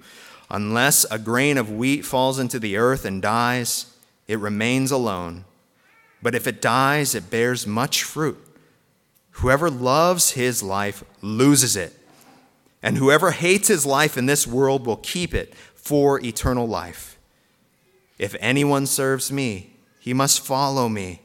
unless 0.50 1.04
a 1.04 1.20
grain 1.20 1.56
of 1.56 1.70
wheat 1.70 2.04
falls 2.04 2.40
into 2.40 2.58
the 2.58 2.76
earth 2.76 3.04
and 3.04 3.22
dies, 3.22 3.91
it 4.32 4.38
remains 4.38 4.90
alone. 4.90 5.44
But 6.22 6.34
if 6.34 6.46
it 6.46 6.62
dies, 6.62 7.14
it 7.14 7.28
bears 7.28 7.66
much 7.66 8.02
fruit. 8.02 8.38
Whoever 9.32 9.68
loves 9.68 10.30
his 10.30 10.62
life 10.62 11.04
loses 11.20 11.76
it, 11.76 11.94
and 12.82 12.96
whoever 12.96 13.32
hates 13.32 13.68
his 13.68 13.84
life 13.84 14.16
in 14.16 14.24
this 14.24 14.46
world 14.46 14.86
will 14.86 14.96
keep 14.96 15.34
it 15.34 15.54
for 15.74 16.18
eternal 16.24 16.66
life. 16.66 17.18
If 18.18 18.34
anyone 18.40 18.86
serves 18.86 19.30
me, 19.30 19.74
he 20.00 20.14
must 20.14 20.40
follow 20.40 20.88
me, 20.88 21.20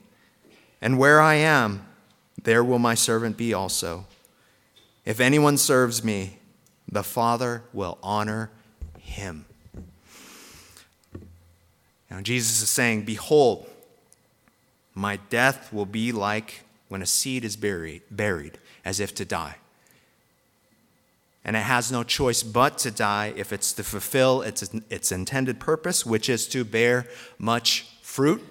and 0.81 0.99
where 0.99 1.21
I 1.21 1.35
am, 1.35 1.85
there 2.43 2.63
will 2.63 2.79
my 2.79 2.93
servant 2.93 3.37
be 3.37 3.53
also. 3.53 4.05
If 5.05 5.21
anyone 5.21 5.57
serves 5.57 6.03
me, 6.03 6.39
the 6.91 7.03
Father 7.03 7.63
will 7.71 7.99
honor 8.03 8.51
him. 8.99 9.46
Now, 12.17 12.23
Jesus 12.23 12.63
is 12.63 12.71
saying, 12.71 13.03
Behold, 13.03 13.69
my 14.95 15.17
death 15.29 15.71
will 15.71 15.85
be 15.85 16.11
like 16.11 16.63
when 16.87 17.03
a 17.03 17.05
seed 17.05 17.45
is 17.45 17.55
buried, 17.55 18.01
buried 18.09 18.57
as 18.83 18.99
if 18.99 19.13
to 19.15 19.23
die. 19.23 19.57
And 21.45 21.55
it 21.55 21.59
has 21.59 21.91
no 21.91 22.03
choice 22.03 22.41
but 22.41 22.79
to 22.79 22.89
die 22.89 23.33
if 23.35 23.53
it's 23.53 23.71
to 23.73 23.83
fulfill 23.83 24.41
its, 24.41 24.67
its 24.89 25.11
intended 25.11 25.59
purpose, 25.59 26.07
which 26.07 26.27
is 26.27 26.47
to 26.47 26.65
bear 26.65 27.05
much 27.37 27.85
fruit. 28.01 28.43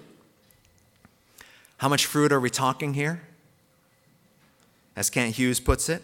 How 1.79 1.89
much 1.89 2.05
fruit 2.05 2.31
are 2.31 2.39
we 2.39 2.49
talking 2.49 2.93
here? 2.93 3.23
As 4.95 5.09
Kent 5.09 5.35
Hughes 5.35 5.59
puts 5.59 5.89
it, 5.89 6.03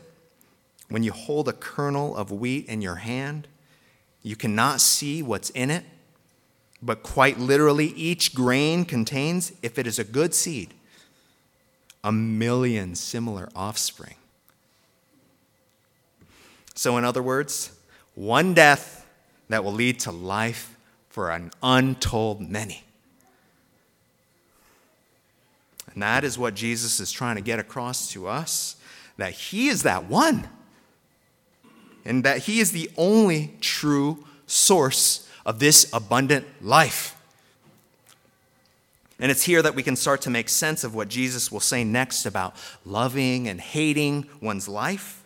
when 0.89 1.01
you 1.01 1.13
hold 1.13 1.47
a 1.47 1.53
kernel 1.53 2.13
of 2.17 2.29
wheat 2.29 2.67
in 2.67 2.81
your 2.81 2.95
hand, 2.95 3.47
you 4.21 4.35
cannot 4.35 4.81
see 4.81 5.23
what's 5.23 5.49
in 5.51 5.71
it 5.71 5.85
but 6.83 7.01
quite 7.01 7.39
literally, 7.39 7.87
each 7.87 8.35
grain 8.35 8.83
contains, 8.83 9.53
if 9.61 9.79
it 9.79 9.87
is 9.87 9.99
a 9.99 10.03
good 10.03 10.33
seed, 10.33 10.73
a 12.03 12.11
million 12.11 12.93
similar 12.93 13.49
offspring. 13.55 14.15
So, 16.75 16.97
in 16.97 17.05
other 17.05 17.23
words, 17.23 17.71
one 18.15 18.53
death 18.53 19.07
that 19.47 19.63
will 19.63 19.71
lead 19.71 19.99
to 20.01 20.11
life 20.11 20.75
for 21.09 21.31
an 21.31 21.51
untold 21.61 22.41
many. 22.41 22.83
And 25.93 26.01
that 26.01 26.23
is 26.23 26.37
what 26.37 26.55
Jesus 26.55 26.99
is 26.99 27.11
trying 27.11 27.35
to 27.35 27.41
get 27.41 27.59
across 27.59 28.11
to 28.11 28.27
us 28.27 28.75
that 29.17 29.31
He 29.31 29.67
is 29.69 29.83
that 29.83 30.05
one, 30.05 30.49
and 32.03 32.23
that 32.23 32.39
He 32.39 32.59
is 32.59 32.71
the 32.71 32.89
only 32.97 33.55
true 33.61 34.25
source 34.47 35.22
of 35.45 35.59
this 35.59 35.89
abundant 35.93 36.45
life. 36.61 37.15
And 39.19 39.31
it's 39.31 39.43
here 39.43 39.61
that 39.61 39.75
we 39.75 39.83
can 39.83 39.95
start 39.95 40.21
to 40.21 40.29
make 40.29 40.49
sense 40.49 40.83
of 40.83 40.95
what 40.95 41.07
Jesus 41.07 41.51
will 41.51 41.59
say 41.59 41.83
next 41.83 42.25
about 42.25 42.55
loving 42.85 43.47
and 43.47 43.61
hating 43.61 44.27
one's 44.41 44.67
life, 44.67 45.23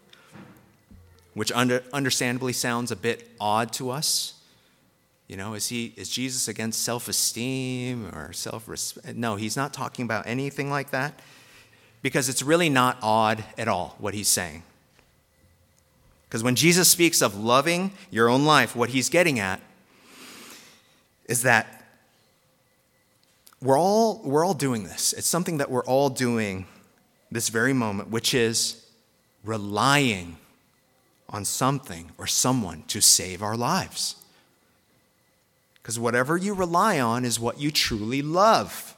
which 1.34 1.52
under, 1.52 1.84
understandably 1.94 2.54
sounds 2.54 2.92
a 2.92 2.96
bit 2.96 3.30
odd 3.40 3.72
to 3.74 3.90
us. 3.90 4.34
You 5.28 5.36
know, 5.36 5.56
is 5.56 5.68
he 5.68 5.94
is 5.98 6.10
Jesus 6.10 6.48
against 6.48 6.84
self-esteem 6.84 8.08
or 8.14 8.32
self-respect? 8.34 9.16
No, 9.18 9.36
he's 9.36 9.58
not 9.58 9.74
talking 9.74 10.06
about 10.06 10.26
anything 10.26 10.70
like 10.70 10.92
that 10.92 11.20
because 12.02 12.30
it's 12.30 12.44
really 12.44 12.70
not 12.70 12.98
odd 13.02 13.44
at 13.58 13.68
all 13.68 13.96
what 14.00 14.14
he's 14.14 14.30
saying. 14.30 14.64
Because 16.30 16.44
when 16.44 16.56
Jesus 16.56 16.88
speaks 16.88 17.22
of 17.22 17.36
loving 17.38 17.92
your 18.12 18.30
own 18.30 18.46
life, 18.46 18.76
what 18.76 18.90
he's 18.90 19.10
getting 19.10 19.40
at 19.40 19.62
is 21.28 21.44
that 21.44 21.86
we're 23.62 23.80
all, 23.80 24.22
we're 24.24 24.46
all 24.46 24.54
doing 24.54 24.84
this. 24.84 25.14
It's 25.14 25.28
something 25.28 25.58
that 25.58 25.70
we're 25.70 25.86
all 25.86 26.10
doing 26.10 26.66
this 27.32 27.50
very 27.50 27.74
moment, 27.74 28.10
which 28.10 28.34
is 28.34 28.86
relying 29.44 30.38
on 31.30 31.44
something 31.44 32.12
or 32.18 32.28
someone 32.28 32.84
to 32.88 33.02
save 33.02 33.42
our 33.42 33.58
lives. 33.58 34.16
Because 35.76 36.00
whatever 36.00 36.38
you 36.38 36.54
rely 36.54 37.00
on 37.00 37.26
is 37.26 37.40
what 37.40 37.60
you 37.60 37.72
truly 37.72 38.22
love. 38.22 38.96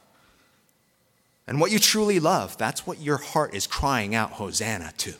And 1.46 1.60
what 1.60 1.72
you 1.72 1.78
truly 1.78 2.20
love, 2.20 2.56
that's 2.58 2.86
what 2.86 3.00
your 3.00 3.16
heart 3.16 3.54
is 3.54 3.66
crying 3.66 4.14
out, 4.14 4.32
Hosanna, 4.32 4.92
to. 4.98 5.14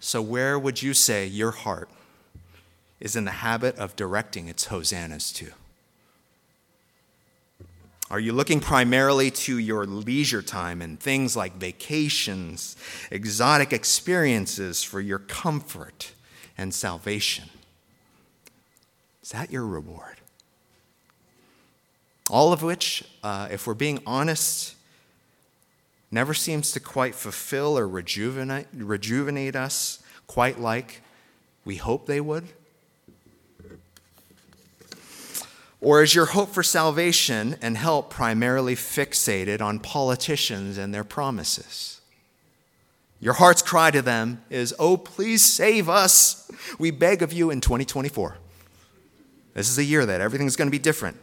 So, 0.00 0.22
where 0.22 0.58
would 0.58 0.82
you 0.82 0.94
say 0.94 1.26
your 1.26 1.50
heart 1.50 1.90
is 3.00 3.16
in 3.16 3.24
the 3.24 3.30
habit 3.30 3.76
of 3.78 3.96
directing 3.96 4.48
its 4.48 4.66
hosannas 4.66 5.32
to? 5.32 5.52
Are 8.08 8.20
you 8.20 8.32
looking 8.32 8.60
primarily 8.60 9.32
to 9.32 9.58
your 9.58 9.84
leisure 9.84 10.42
time 10.42 10.80
and 10.80 10.98
things 10.98 11.36
like 11.36 11.56
vacations, 11.56 12.76
exotic 13.10 13.72
experiences 13.72 14.84
for 14.84 15.00
your 15.00 15.18
comfort 15.18 16.12
and 16.56 16.72
salvation? 16.72 17.50
Is 19.24 19.30
that 19.30 19.50
your 19.50 19.66
reward? 19.66 20.20
All 22.30 22.52
of 22.52 22.62
which, 22.62 23.02
uh, 23.24 23.48
if 23.50 23.66
we're 23.66 23.74
being 23.74 24.00
honest, 24.06 24.76
never 26.12 26.32
seems 26.32 26.70
to 26.72 26.80
quite 26.80 27.16
fulfill 27.16 27.76
or 27.76 27.88
rejuvenate, 27.88 28.68
rejuvenate 28.72 29.56
us 29.56 30.00
quite 30.28 30.60
like 30.60 31.02
we 31.64 31.76
hope 31.76 32.06
they 32.06 32.20
would. 32.20 32.44
Or 35.86 36.02
is 36.02 36.16
your 36.16 36.26
hope 36.26 36.48
for 36.48 36.64
salvation 36.64 37.54
and 37.62 37.76
help 37.76 38.10
primarily 38.10 38.74
fixated 38.74 39.60
on 39.60 39.78
politicians 39.78 40.78
and 40.78 40.92
their 40.92 41.04
promises? 41.04 42.00
Your 43.20 43.34
heart's 43.34 43.62
cry 43.62 43.92
to 43.92 44.02
them 44.02 44.42
is, 44.50 44.74
Oh, 44.80 44.96
please 44.96 45.44
save 45.44 45.88
us. 45.88 46.50
We 46.80 46.90
beg 46.90 47.22
of 47.22 47.32
you 47.32 47.50
in 47.50 47.60
2024. 47.60 48.36
This 49.54 49.70
is 49.70 49.78
a 49.78 49.84
year 49.84 50.04
that 50.04 50.20
everything's 50.20 50.56
going 50.56 50.66
to 50.66 50.72
be 50.72 50.80
different. 50.80 51.18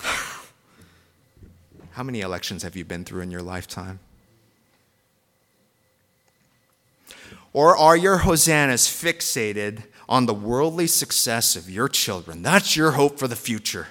How 1.92 2.02
many 2.02 2.20
elections 2.20 2.62
have 2.62 2.76
you 2.76 2.84
been 2.84 3.06
through 3.06 3.22
in 3.22 3.30
your 3.30 3.40
lifetime? 3.40 4.00
Or 7.54 7.74
are 7.74 7.96
your 7.96 8.18
hosannas 8.18 8.86
fixated 8.86 9.84
on 10.08 10.26
the 10.26 10.34
worldly 10.34 10.86
success 10.86 11.56
of 11.56 11.68
your 11.70 11.88
children. 11.88 12.42
That's 12.42 12.76
your 12.76 12.92
hope 12.92 13.18
for 13.18 13.28
the 13.28 13.36
future. 13.36 13.88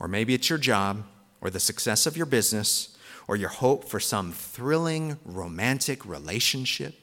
Or 0.00 0.08
maybe 0.08 0.34
it's 0.34 0.50
your 0.50 0.58
job, 0.58 1.04
or 1.40 1.50
the 1.50 1.60
success 1.60 2.06
of 2.06 2.16
your 2.16 2.26
business, 2.26 2.96
or 3.26 3.36
your 3.36 3.48
hope 3.48 3.84
for 3.84 4.00
some 4.00 4.32
thrilling 4.32 5.18
romantic 5.24 6.04
relationship. 6.04 6.94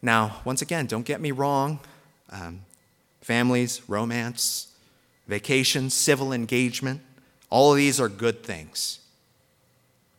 Now, 0.00 0.40
once 0.44 0.62
again, 0.62 0.86
don't 0.86 1.04
get 1.04 1.20
me 1.20 1.32
wrong. 1.32 1.80
Um, 2.30 2.60
families, 3.20 3.82
romance, 3.88 4.68
vacations, 5.26 5.94
civil 5.94 6.32
engagement, 6.32 7.00
all 7.50 7.72
of 7.72 7.76
these 7.76 8.00
are 8.00 8.08
good 8.08 8.42
things. 8.42 9.00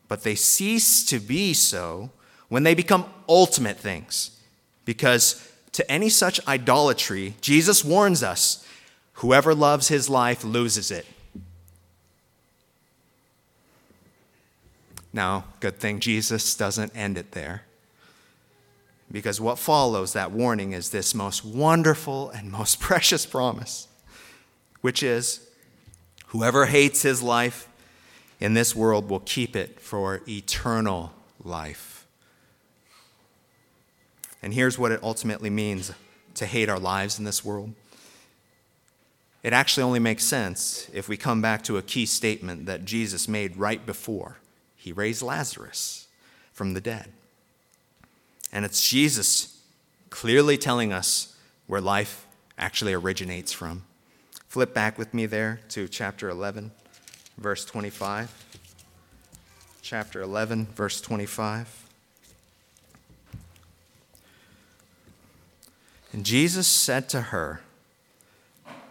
But 0.07 0.23
they 0.23 0.35
cease 0.35 1.05
to 1.05 1.19
be 1.19 1.53
so 1.53 2.11
when 2.49 2.63
they 2.63 2.73
become 2.73 3.05
ultimate 3.27 3.77
things. 3.77 4.39
Because 4.85 5.51
to 5.73 5.89
any 5.91 6.09
such 6.09 6.45
idolatry, 6.47 7.35
Jesus 7.41 7.83
warns 7.83 8.23
us 8.23 8.65
whoever 9.13 9.53
loves 9.53 9.87
his 9.87 10.09
life 10.09 10.43
loses 10.43 10.91
it. 10.91 11.05
Now, 15.13 15.45
good 15.59 15.79
thing 15.79 15.99
Jesus 15.99 16.55
doesn't 16.55 16.95
end 16.95 17.17
it 17.17 17.31
there. 17.31 17.63
Because 19.11 19.39
what 19.39 19.57
follows 19.57 20.13
that 20.13 20.31
warning 20.31 20.73
is 20.73 20.89
this 20.89 21.15
most 21.15 21.43
wonderful 21.45 22.29
and 22.29 22.51
most 22.51 22.79
precious 22.79 23.25
promise, 23.25 23.87
which 24.81 25.01
is 25.01 25.47
whoever 26.27 26.65
hates 26.65 27.01
his 27.01 27.23
life 27.23 27.67
in 28.39 28.53
this 28.53 28.75
world 28.75 29.09
will 29.09 29.21
keep 29.21 29.55
it 29.55 29.79
for 29.79 30.21
eternal 30.27 31.13
life. 31.43 31.86
And 34.41 34.53
here's 34.53 34.77
what 34.77 34.91
it 34.91 35.01
ultimately 35.03 35.49
means 35.49 35.91
to 36.35 36.45
hate 36.45 36.69
our 36.69 36.79
lives 36.79 37.17
in 37.17 37.25
this 37.25 37.43
world. 37.43 37.73
It 39.43 39.53
actually 39.53 39.83
only 39.83 39.99
makes 39.99 40.23
sense 40.23 40.89
if 40.93 41.07
we 41.07 41.17
come 41.17 41.41
back 41.41 41.63
to 41.63 41.77
a 41.77 41.81
key 41.81 42.05
statement 42.05 42.65
that 42.65 42.85
Jesus 42.85 43.27
made 43.27 43.57
right 43.57 43.85
before 43.85 44.37
he 44.75 44.91
raised 44.91 45.21
Lazarus 45.21 46.07
from 46.53 46.73
the 46.73 46.81
dead. 46.81 47.11
And 48.51 48.65
it's 48.65 48.87
Jesus 48.87 49.61
clearly 50.09 50.57
telling 50.57 50.93
us 50.93 51.35
where 51.65 51.81
life 51.81 52.25
actually 52.57 52.93
originates 52.93 53.51
from. 53.51 53.83
Flip 54.47 54.73
back 54.73 54.97
with 54.97 55.13
me 55.13 55.25
there 55.25 55.59
to 55.69 55.87
chapter 55.87 56.29
11, 56.29 56.71
verse 57.37 57.65
25. 57.65 58.45
Chapter 59.81 60.21
11, 60.21 60.67
verse 60.67 61.01
25. 61.01 61.86
And 66.17 66.25
Jesus 66.25 66.65
said 66.65 67.09
to 67.09 67.21
her, 67.21 67.61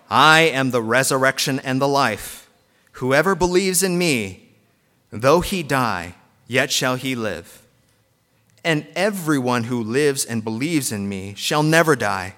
I 0.09 0.43
am 0.43 0.71
the 0.71 0.81
resurrection 0.81 1.59
and 1.59 1.83
the 1.83 1.89
life. 1.89 2.49
Whoever 2.93 3.35
believes 3.35 3.83
in 3.83 3.99
me, 3.99 4.51
though 5.11 5.41
he 5.41 5.65
die, 5.65 6.15
yet 6.47 6.71
shall 6.71 6.95
he 6.95 7.17
live 7.17 7.67
and 8.62 8.87
everyone 8.95 9.65
who 9.65 9.83
lives 9.83 10.25
and 10.25 10.45
believes 10.45 10.93
in 10.93 11.09
me 11.09 11.35
shall 11.37 11.65
never 11.65 11.97
die. 11.97 12.37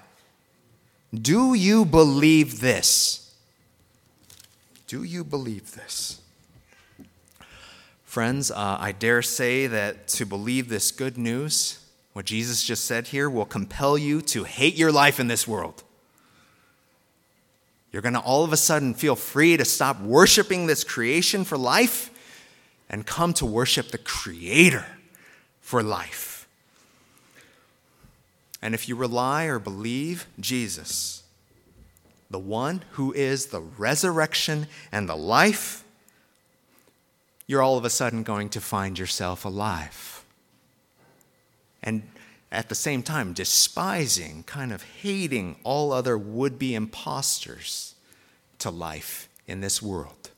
Do 1.13 1.53
you 1.53 1.85
believe 1.85 2.59
this? 2.59 3.35
Do 4.87 5.03
you 5.03 5.23
believe 5.23 5.75
this? 5.75 6.19
Friends, 8.05 8.49
uh, 8.49 8.77
I 8.79 8.91
dare 8.91 9.21
say 9.21 9.67
that 9.67 10.07
to 10.07 10.25
believe 10.25 10.67
this 10.67 10.89
good 10.89 11.15
news, 11.15 11.77
what 12.13 12.25
Jesus 12.25 12.63
just 12.63 12.85
said 12.85 13.07
here, 13.07 13.29
will 13.29 13.45
compel 13.45 13.97
you 13.97 14.21
to 14.21 14.43
hate 14.43 14.75
your 14.75 14.91
life 14.91 15.19
in 15.19 15.27
this 15.27 15.47
world. 15.47 15.83
You're 17.91 18.01
going 18.01 18.13
to 18.13 18.19
all 18.19 18.43
of 18.43 18.53
a 18.53 18.57
sudden 18.57 18.93
feel 18.93 19.15
free 19.15 19.57
to 19.57 19.65
stop 19.65 19.99
worshiping 20.01 20.67
this 20.67 20.83
creation 20.83 21.43
for 21.43 21.57
life 21.57 22.11
and 22.89 23.05
come 23.05 23.33
to 23.33 23.45
worship 23.45 23.89
the 23.89 23.97
Creator 23.97 24.85
for 25.61 25.81
life. 25.81 26.47
And 28.61 28.73
if 28.73 28.89
you 28.89 28.95
rely 28.95 29.45
or 29.45 29.59
believe 29.59 30.27
Jesus, 30.39 31.23
the 32.29 32.39
one 32.39 32.83
who 32.91 33.13
is 33.13 33.47
the 33.47 33.61
resurrection 33.61 34.67
and 34.91 35.07
the 35.07 35.15
life, 35.15 35.83
you're 37.47 37.61
all 37.61 37.77
of 37.77 37.85
a 37.85 37.89
sudden 37.89 38.23
going 38.23 38.49
to 38.49 38.61
find 38.61 38.99
yourself 38.99 39.45
alive. 39.45 40.18
And 41.83 42.03
at 42.51 42.69
the 42.69 42.75
same 42.75 43.03
time, 43.03 43.33
despising, 43.33 44.43
kind 44.43 44.71
of 44.71 44.83
hating 44.83 45.57
all 45.63 45.91
other 45.91 46.17
would 46.17 46.57
be 46.57 46.75
impostors 46.75 47.95
to 48.59 48.69
life 48.69 49.29
in 49.47 49.61
this 49.61 49.81
world. 49.81 50.31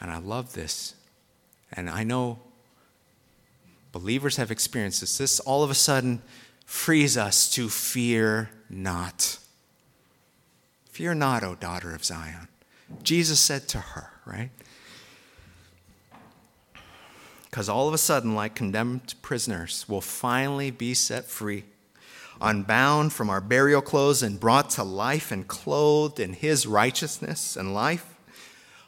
And 0.00 0.10
I 0.10 0.18
love 0.18 0.54
this 0.54 0.94
and 1.72 1.88
I 1.88 2.04
know 2.04 2.38
believers 3.92 4.36
have 4.36 4.50
experienced 4.50 5.00
this. 5.00 5.18
This 5.18 5.40
all 5.40 5.62
of 5.62 5.70
a 5.70 5.74
sudden 5.74 6.22
frees 6.64 7.16
us 7.16 7.50
to 7.54 7.68
fear 7.68 8.50
not. 8.68 9.38
Fear 10.90 11.14
not, 11.14 11.44
O 11.44 11.54
daughter 11.54 11.94
of 11.94 12.04
Zion. 12.04 12.48
Jesus 13.02 13.40
said 13.40 13.68
to 13.68 13.78
her, 13.78 14.10
right? 14.24 14.50
Because 17.50 17.68
all 17.68 17.88
of 17.88 17.94
a 17.94 17.98
sudden, 17.98 18.34
like 18.34 18.54
condemned 18.54 19.14
prisoners, 19.22 19.84
we'll 19.88 20.00
finally 20.00 20.70
be 20.70 20.94
set 20.94 21.24
free, 21.24 21.64
unbound 22.40 23.12
from 23.12 23.28
our 23.28 23.40
burial 23.40 23.82
clothes 23.82 24.22
and 24.22 24.38
brought 24.38 24.70
to 24.70 24.84
life 24.84 25.32
and 25.32 25.48
clothed 25.48 26.20
in 26.20 26.32
his 26.32 26.66
righteousness 26.66 27.56
and 27.56 27.74
life 27.74 28.14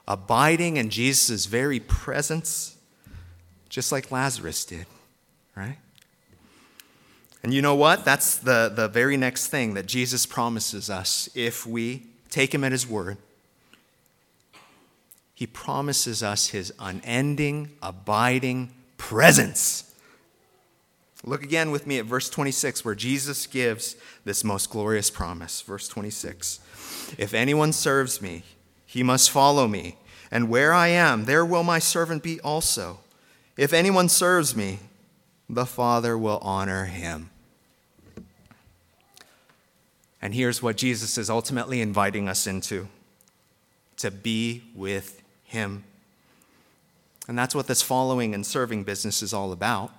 abiding 0.07 0.77
in 0.77 0.90
Jesus' 0.90 1.46
very 1.46 1.81
presence, 1.81 2.77
just 3.68 3.92
like 3.92 4.11
Lazarus 4.11 4.64
did, 4.64 4.87
right? 5.57 5.79
And 7.42 7.53
you 7.53 7.62
know 7.62 7.75
what? 7.75 8.05
That's 8.05 8.37
the, 8.37 8.70
the 8.75 8.88
very 8.88 9.16
next 9.16 9.48
thing 9.48 9.75
that 9.75 9.87
Jesus 9.87 10.27
promises 10.27 10.88
us 10.88 11.29
if 11.35 11.66
we 11.66 12.07
take 12.31 12.55
him 12.55 12.62
at 12.62 12.72
his 12.72 12.87
word. 12.87 13.18
He 15.43 15.49
promises 15.49 16.23
us 16.23 16.51
his 16.51 16.73
unending, 16.79 17.73
abiding 17.83 18.73
presence. 18.97 19.93
Look 21.25 21.43
again 21.43 21.73
with 21.73 21.85
me 21.85 21.99
at 21.99 22.05
verse 22.05 22.31
26, 22.31 22.85
where 22.85 22.95
Jesus 22.95 23.49
gives 23.49 23.97
this 24.25 24.45
most 24.45 24.71
glorious 24.71 25.11
promise. 25.11 25.61
Verse 25.61 25.89
26 25.89 26.61
If 27.19 27.35
anyone 27.35 27.73
serves 27.73 28.23
me, 28.23 28.45
he 28.87 29.03
must 29.03 29.33
follow 29.33 29.67
me, 29.67 29.97
and 30.31 30.49
where 30.49 30.73
I 30.73 30.87
am, 30.87 31.25
there 31.25 31.45
will 31.45 31.65
my 31.65 31.81
servant 31.81 32.23
be 32.23 32.39
also. 32.43 33.01
If 33.57 33.73
anyone 33.73 34.09
serves 34.09 34.55
me, 34.55 34.79
the 35.49 35.67
Father 35.67 36.17
will 36.17 36.39
honor 36.41 36.85
him. 36.85 37.31
And 40.23 40.35
here's 40.35 40.63
what 40.63 40.77
Jesus 40.77 41.19
is 41.19 41.29
ultimately 41.29 41.81
inviting 41.81 42.29
us 42.29 42.47
into 42.47 42.87
to 43.97 44.13
be 44.13 44.63
with 44.77 45.19
him. 45.53 45.85
And 47.29 47.38
that's 47.38 47.55
what 47.55 47.69
this 47.69 47.81
following 47.81 48.35
and 48.35 48.45
serving 48.45 48.83
business 48.85 49.23
is 49.23 49.33
all 49.33 49.53
about. 49.53 49.93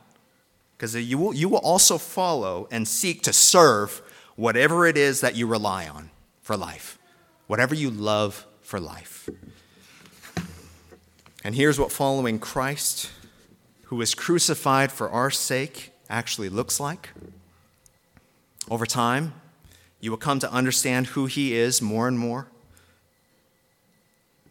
Because 0.76 0.96
you 0.96 1.18
will, 1.18 1.34
you 1.34 1.48
will 1.48 1.60
also 1.60 1.98
follow 1.98 2.68
and 2.70 2.88
seek 2.88 3.22
to 3.24 3.34
serve 3.34 4.02
whatever 4.36 4.86
it 4.86 4.98
is 4.98 5.22
that 5.22 5.36
you 5.36 5.48
rely 5.48 5.88
on 5.88 6.10
for 6.42 6.58
life, 6.58 7.00
whatever 7.48 7.74
you 7.74 7.89
love 7.89 8.46
for 8.62 8.80
life. 8.80 9.30
And 11.44 11.56
here's 11.56 11.80
what 11.80 11.92
following 11.92 12.39
Christ, 12.39 13.12
who 13.84 13.96
was 13.98 14.16
crucified 14.16 14.92
for 14.92 15.10
our 15.10 15.30
sake, 15.32 15.92
actually 16.10 16.50
looks 16.50 16.80
like. 16.80 17.10
Over 18.70 18.86
time, 18.86 19.34
you 20.00 20.12
will 20.12 20.18
come 20.18 20.39
to 20.39 20.52
understand 20.52 21.08
who 21.08 21.28
he 21.28 21.54
is 21.54 21.82
more 21.82 22.08
and 22.08 22.18
more. 22.18 22.48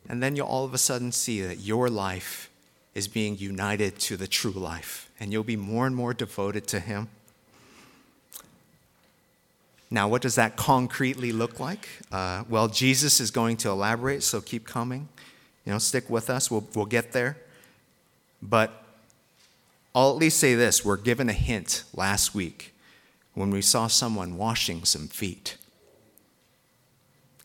And 0.08 0.22
then 0.22 0.36
you'll 0.36 0.46
all 0.46 0.64
of 0.64 0.74
a 0.74 0.78
sudden 0.78 1.12
see 1.12 1.40
that 1.42 1.60
your 1.60 1.88
life 1.88 2.50
is 2.94 3.08
being 3.08 3.38
united 3.38 3.98
to 3.98 4.16
the 4.16 4.26
true 4.26 4.50
life, 4.50 5.10
and 5.18 5.32
you'll 5.32 5.44
be 5.44 5.56
more 5.56 5.86
and 5.86 5.96
more 5.96 6.12
devoted 6.12 6.66
to 6.68 6.80
him. 6.80 7.08
Now, 9.90 10.08
what 10.08 10.22
does 10.22 10.36
that 10.36 10.56
concretely 10.56 11.32
look 11.32 11.60
like? 11.60 11.88
Uh, 12.10 12.44
well, 12.48 12.68
Jesus 12.68 13.20
is 13.20 13.30
going 13.30 13.58
to 13.58 13.68
elaborate, 13.68 14.22
so 14.22 14.40
keep 14.40 14.66
coming. 14.66 15.08
You 15.66 15.72
know, 15.72 15.78
stick 15.78 16.08
with 16.08 16.30
us. 16.30 16.50
We'll, 16.50 16.66
we'll 16.74 16.86
get 16.86 17.12
there. 17.12 17.36
But 18.42 18.84
I'll 19.94 20.10
at 20.10 20.16
least 20.16 20.38
say 20.38 20.54
this 20.54 20.84
we're 20.84 20.96
given 20.96 21.28
a 21.28 21.34
hint 21.34 21.84
last 21.94 22.34
week 22.34 22.74
when 23.34 23.50
we 23.50 23.62
saw 23.62 23.86
someone 23.86 24.36
washing 24.36 24.84
some 24.84 25.08
feet. 25.08 25.56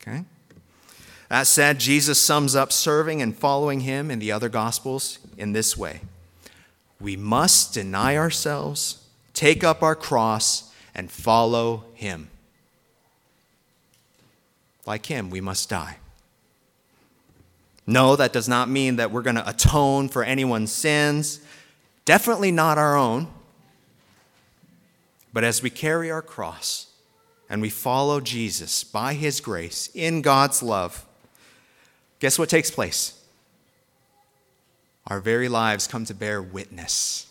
Okay? 0.01 0.23
That 1.29 1.47
said, 1.47 1.79
Jesus 1.79 2.21
sums 2.21 2.55
up 2.55 2.71
serving 2.71 3.21
and 3.21 3.35
following 3.35 3.81
him 3.81 4.09
in 4.09 4.19
the 4.19 4.31
other 4.31 4.49
Gospels 4.49 5.19
in 5.37 5.53
this 5.53 5.75
way 5.77 6.01
We 6.99 7.15
must 7.15 7.73
deny 7.73 8.15
ourselves, 8.15 9.03
take 9.33 9.63
up 9.63 9.83
our 9.83 9.95
cross, 9.95 10.73
and 10.95 11.11
follow 11.11 11.85
him. 11.93 12.29
Like 14.85 15.07
him, 15.07 15.29
we 15.29 15.41
must 15.41 15.69
die. 15.69 15.97
No, 17.85 18.15
that 18.17 18.33
does 18.33 18.49
not 18.49 18.69
mean 18.69 18.97
that 18.97 19.11
we're 19.11 19.21
going 19.21 19.35
to 19.37 19.49
atone 19.49 20.09
for 20.09 20.23
anyone's 20.23 20.71
sins, 20.71 21.39
definitely 22.03 22.51
not 22.51 22.77
our 22.77 22.97
own. 22.97 23.27
But 25.31 25.43
as 25.43 25.61
we 25.61 25.69
carry 25.69 26.11
our 26.11 26.21
cross 26.21 26.87
and 27.49 27.61
we 27.61 27.69
follow 27.69 28.19
Jesus 28.19 28.83
by 28.83 29.13
his 29.13 29.39
grace 29.39 29.89
in 29.93 30.21
God's 30.21 30.61
love, 30.61 31.06
guess 32.19 32.37
what 32.37 32.49
takes 32.49 32.71
place? 32.71 33.13
Our 35.07 35.19
very 35.19 35.47
lives 35.47 35.87
come 35.87 36.05
to 36.05 36.13
bear 36.13 36.41
witness. 36.41 37.27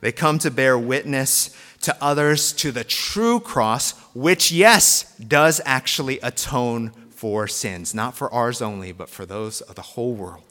They 0.00 0.12
come 0.12 0.38
to 0.40 0.50
bear 0.50 0.78
witness 0.78 1.54
to 1.82 1.96
others 2.00 2.52
to 2.54 2.72
the 2.72 2.84
true 2.84 3.40
cross, 3.40 3.92
which, 4.14 4.50
yes, 4.50 5.14
does 5.16 5.60
actually 5.64 6.18
atone 6.20 6.90
for 7.10 7.48
sins, 7.48 7.94
not 7.94 8.16
for 8.16 8.32
ours 8.32 8.62
only, 8.62 8.92
but 8.92 9.08
for 9.08 9.26
those 9.26 9.60
of 9.60 9.74
the 9.74 9.82
whole 9.82 10.14
world. 10.14 10.42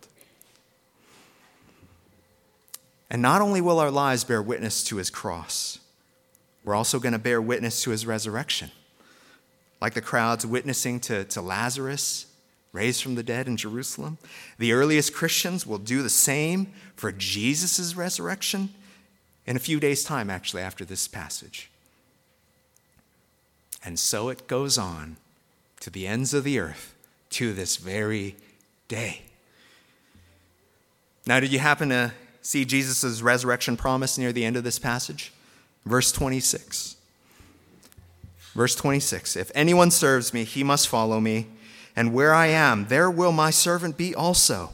And 3.10 3.22
not 3.22 3.42
only 3.42 3.62
will 3.62 3.80
our 3.80 3.90
lives 3.90 4.24
bear 4.24 4.42
witness 4.42 4.84
to 4.86 4.98
his 4.98 5.10
cross, 5.10 5.80
we're 6.64 6.76
also 6.76 7.00
going 7.00 7.14
to 7.14 7.20
bear 7.20 7.42
witness 7.42 7.82
to 7.84 7.92
his 7.92 8.06
resurrection. 8.06 8.72
Like 9.80 9.94
the 9.94 10.02
crowds 10.02 10.46
witnessing 10.46 11.00
to, 11.02 11.24
to 11.26 11.42
Lazarus 11.42 12.27
raised 12.78 13.02
from 13.02 13.16
the 13.16 13.24
dead 13.24 13.48
in 13.48 13.58
Jerusalem, 13.58 14.20
the 14.60 14.72
earliest 14.72 15.14
Christians 15.14 15.66
will 15.66 15.80
do 15.80 16.04
the 16.04 16.10
same 16.10 16.72
for 16.96 17.12
Jesus' 17.12 17.96
resurrection 17.96 18.70
in 19.48 19.56
a 19.56 19.60
few 19.60 19.80
days' 19.80 20.04
time, 20.04 20.30
actually, 20.30 20.62
after 20.62 20.86
this 20.86 21.08
passage. 21.08 21.72
And 23.84 23.98
so 23.98 24.30
it 24.30 24.48
goes 24.48 24.78
on 24.78 25.18
to 25.80 25.90
the 25.90 26.06
ends 26.06 26.34
of 26.34 26.44
the 26.44 26.60
earth 26.60 26.94
to 27.32 27.52
this 27.52 27.78
very 27.78 28.36
day. 28.88 29.24
Now, 31.26 31.40
did 31.40 31.52
you 31.52 31.60
happen 31.60 31.90
to 31.90 32.14
see 32.42 32.64
Jesus' 32.64 33.22
resurrection 33.22 33.76
promise 33.76 34.18
near 34.18 34.32
the 34.32 34.46
end 34.46 34.56
of 34.56 34.64
this 34.64 34.80
passage? 34.80 35.34
Verse 35.84 36.12
26. 36.12 36.96
Verse 38.54 38.76
26 38.76 39.36
If 39.36 39.52
anyone 39.56 39.90
serves 39.90 40.34
me, 40.34 40.44
he 40.44 40.64
must 40.64 40.88
follow 40.88 41.20
me, 41.20 41.48
and 41.98 42.14
where 42.14 42.32
I 42.32 42.46
am, 42.46 42.86
there 42.90 43.10
will 43.10 43.32
my 43.32 43.50
servant 43.50 43.98
be 43.98 44.14
also. 44.14 44.70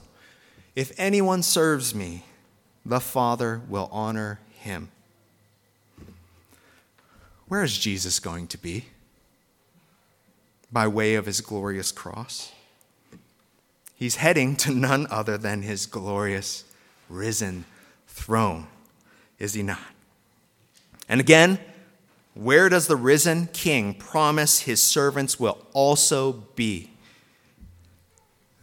If 0.76 0.92
anyone 0.98 1.42
serves 1.42 1.96
me, 1.96 2.26
the 2.86 3.00
Father 3.00 3.62
will 3.70 3.88
honor 3.94 4.42
him. 4.60 4.92
Where 7.48 7.64
is 7.64 7.78
Jesus 7.80 8.20
going 8.20 8.48
to 8.48 8.58
be? 8.58 8.88
By 10.70 10.86
way 10.86 11.16
of 11.16 11.26
his 11.26 11.40
glorious 11.40 11.94
cross. 11.94 12.52
He's 13.96 14.18
heading 14.18 14.58
to 14.58 14.74
none 14.74 15.08
other 15.10 15.38
than 15.38 15.62
his 15.62 15.86
glorious 15.86 16.66
risen 17.08 17.64
throne, 18.06 18.68
is 19.40 19.54
he 19.54 19.64
not? 19.64 19.80
And 21.08 21.22
again, 21.22 21.58
where 22.34 22.68
does 22.68 22.88
the 22.88 22.98
risen 22.98 23.48
king 23.54 23.94
promise 23.94 24.62
his 24.62 24.84
servants 24.84 25.40
will 25.40 25.66
also 25.72 26.34
be? 26.56 26.90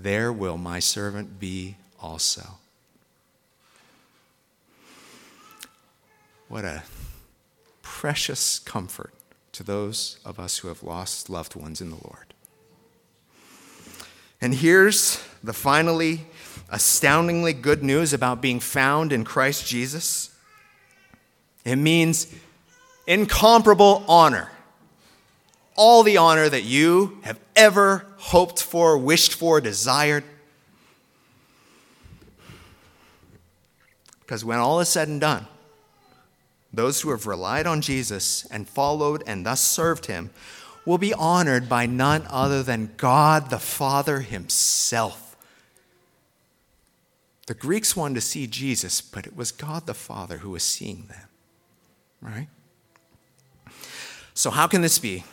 There 0.02 0.32
will 0.32 0.56
my 0.56 0.78
servant 0.78 1.38
be 1.38 1.76
also. 2.00 2.42
What 6.48 6.64
a 6.64 6.84
precious 7.82 8.60
comfort 8.60 9.12
to 9.52 9.62
those 9.62 10.18
of 10.24 10.40
us 10.40 10.58
who 10.58 10.68
have 10.68 10.82
lost 10.82 11.28
loved 11.28 11.54
ones 11.54 11.82
in 11.82 11.90
the 11.90 11.98
Lord. 12.02 12.32
And 14.40 14.54
here's 14.54 15.22
the 15.44 15.52
finally 15.52 16.22
astoundingly 16.70 17.52
good 17.52 17.82
news 17.82 18.14
about 18.14 18.40
being 18.40 18.58
found 18.58 19.12
in 19.12 19.22
Christ 19.22 19.66
Jesus 19.66 20.30
it 21.62 21.76
means 21.76 22.34
incomparable 23.06 24.02
honor. 24.08 24.50
All 25.80 26.02
the 26.02 26.18
honor 26.18 26.46
that 26.46 26.64
you 26.64 27.18
have 27.22 27.40
ever 27.56 28.04
hoped 28.18 28.62
for, 28.62 28.98
wished 28.98 29.32
for, 29.32 29.62
desired. 29.62 30.24
Because 34.20 34.44
when 34.44 34.58
all 34.58 34.80
is 34.80 34.90
said 34.90 35.08
and 35.08 35.22
done, 35.22 35.46
those 36.70 37.00
who 37.00 37.10
have 37.10 37.26
relied 37.26 37.66
on 37.66 37.80
Jesus 37.80 38.44
and 38.50 38.68
followed 38.68 39.22
and 39.26 39.46
thus 39.46 39.62
served 39.62 40.04
him 40.04 40.28
will 40.84 40.98
be 40.98 41.14
honored 41.14 41.66
by 41.66 41.86
none 41.86 42.26
other 42.28 42.62
than 42.62 42.92
God 42.98 43.48
the 43.48 43.58
Father 43.58 44.20
himself. 44.20 45.34
The 47.46 47.54
Greeks 47.54 47.96
wanted 47.96 48.16
to 48.16 48.20
see 48.20 48.46
Jesus, 48.46 49.00
but 49.00 49.26
it 49.26 49.34
was 49.34 49.50
God 49.50 49.86
the 49.86 49.94
Father 49.94 50.38
who 50.38 50.50
was 50.50 50.62
seeing 50.62 51.06
them 51.08 51.30
right? 52.20 52.48
So, 54.34 54.50
how 54.50 54.66
can 54.66 54.82
this 54.82 54.98
be? 54.98 55.24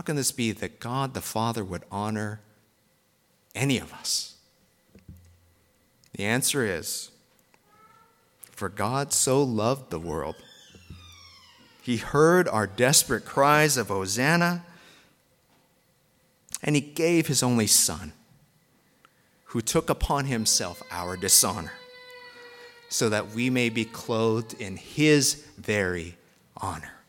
How 0.00 0.02
can 0.02 0.16
this 0.16 0.32
be 0.32 0.52
that 0.52 0.80
God 0.80 1.12
the 1.12 1.20
Father 1.20 1.62
would 1.62 1.84
honor 1.92 2.40
any 3.54 3.76
of 3.76 3.92
us? 3.92 4.36
The 6.14 6.24
answer 6.24 6.64
is 6.64 7.10
for 8.50 8.70
God 8.70 9.12
so 9.12 9.42
loved 9.42 9.90
the 9.90 9.98
world, 9.98 10.36
He 11.82 11.98
heard 11.98 12.48
our 12.48 12.66
desperate 12.66 13.26
cries 13.26 13.76
of 13.76 13.88
Hosanna, 13.88 14.64
and 16.62 16.74
He 16.74 16.80
gave 16.80 17.26
His 17.26 17.42
only 17.42 17.66
Son, 17.66 18.14
who 19.48 19.60
took 19.60 19.90
upon 19.90 20.24
Himself 20.24 20.82
our 20.90 21.14
dishonor 21.14 21.72
so 22.88 23.10
that 23.10 23.32
we 23.32 23.50
may 23.50 23.68
be 23.68 23.84
clothed 23.84 24.58
in 24.58 24.78
his 24.78 25.44
very 25.58 26.16
honor. 26.56 26.99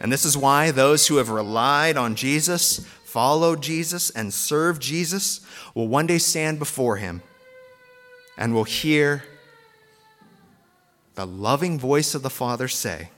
And 0.00 0.12
this 0.12 0.24
is 0.24 0.36
why 0.36 0.70
those 0.70 1.06
who 1.06 1.16
have 1.16 1.28
relied 1.28 1.96
on 1.96 2.16
Jesus, 2.16 2.84
followed 3.04 3.62
Jesus, 3.62 4.10
and 4.10 4.32
served 4.32 4.82
Jesus 4.82 5.40
will 5.74 5.88
one 5.88 6.06
day 6.06 6.18
stand 6.18 6.58
before 6.58 6.96
him 6.96 7.22
and 8.36 8.54
will 8.54 8.64
hear 8.64 9.24
the 11.14 11.26
loving 11.26 11.78
voice 11.78 12.14
of 12.14 12.22
the 12.22 12.30
Father 12.30 12.68
say, 12.68 13.10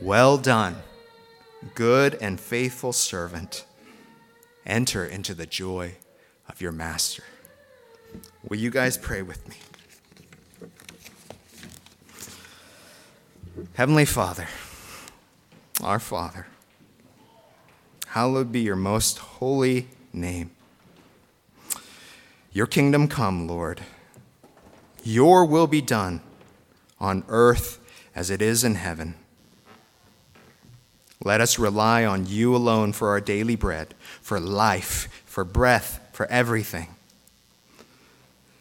Well 0.00 0.38
done, 0.38 0.76
good 1.74 2.16
and 2.20 2.40
faithful 2.40 2.92
servant. 2.92 3.66
Enter 4.64 5.04
into 5.04 5.34
the 5.34 5.46
joy 5.46 5.96
of 6.48 6.60
your 6.60 6.72
master. 6.72 7.24
Will 8.48 8.58
you 8.58 8.70
guys 8.70 8.96
pray 8.96 9.22
with 9.22 9.46
me? 9.48 9.56
Heavenly 13.74 14.04
Father, 14.04 14.46
our 15.82 15.98
Father, 15.98 16.46
hallowed 18.08 18.52
be 18.52 18.60
your 18.60 18.76
most 18.76 19.18
holy 19.18 19.88
name. 20.12 20.50
Your 22.52 22.66
kingdom 22.66 23.08
come, 23.08 23.46
Lord. 23.46 23.80
Your 25.02 25.44
will 25.44 25.66
be 25.66 25.80
done 25.80 26.20
on 27.00 27.24
earth 27.28 27.78
as 28.14 28.30
it 28.30 28.42
is 28.42 28.62
in 28.62 28.74
heaven. 28.76 29.14
Let 31.24 31.40
us 31.40 31.58
rely 31.58 32.04
on 32.04 32.26
you 32.26 32.54
alone 32.54 32.92
for 32.92 33.08
our 33.08 33.20
daily 33.20 33.56
bread, 33.56 33.94
for 34.20 34.40
life, 34.40 35.22
for 35.24 35.44
breath, 35.44 36.00
for 36.12 36.26
everything. 36.26 36.88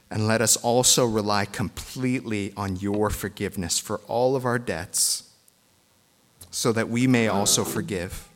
And 0.09 0.27
let 0.27 0.41
us 0.41 0.57
also 0.57 1.05
rely 1.05 1.45
completely 1.45 2.53
on 2.55 2.75
your 2.75 3.09
forgiveness 3.09 3.79
for 3.79 3.99
all 4.07 4.35
of 4.35 4.45
our 4.45 4.59
debts, 4.59 5.30
so 6.51 6.71
that 6.71 6.89
we 6.89 7.07
may 7.07 7.27
also 7.27 7.63
forgive 7.63 8.27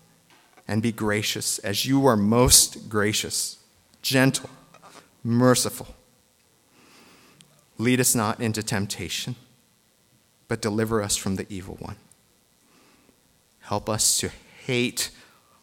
and 0.67 0.81
be 0.81 0.91
gracious 0.91 1.59
as 1.59 1.85
you 1.85 2.05
are 2.07 2.17
most 2.17 2.89
gracious, 2.89 3.59
gentle, 4.01 4.49
merciful. 5.23 5.87
Lead 7.77 7.99
us 7.99 8.15
not 8.15 8.39
into 8.39 8.63
temptation, 8.63 9.35
but 10.47 10.61
deliver 10.61 11.03
us 11.03 11.15
from 11.15 11.35
the 11.35 11.45
evil 11.49 11.75
one. 11.79 11.97
Help 13.59 13.89
us 13.89 14.17
to 14.19 14.31
hate 14.65 15.11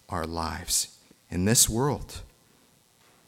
our 0.09 0.27
lives 0.27 0.99
in 1.31 1.47
this 1.47 1.69
world 1.69 2.21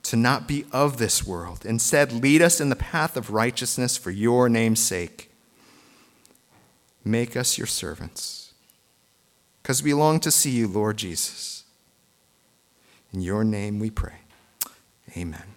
to 0.05 0.17
not 0.17 0.47
be 0.47 0.67
of 0.71 0.99
this 0.99 1.27
world. 1.27 1.65
Instead, 1.65 2.13
lead 2.13 2.43
us 2.43 2.61
in 2.61 2.69
the 2.69 2.77
path 2.77 3.17
of 3.17 3.31
righteousness 3.31 3.97
for 3.97 4.11
your 4.11 4.49
name's 4.49 4.81
sake. 4.81 5.31
Make 7.05 7.37
us 7.37 7.59
your 7.59 7.67
servants, 7.67 8.44
because 9.65 9.83
we 9.83 9.95
long 9.95 10.21
to 10.21 10.31
see 10.31 10.51
you, 10.51 10.69
Lord 10.69 10.99
Jesus. 10.99 11.65
In 13.15 13.23
your 13.23 13.45
name 13.45 13.79
we 13.79 13.89
pray. 13.89 14.19
Amen. 15.17 15.54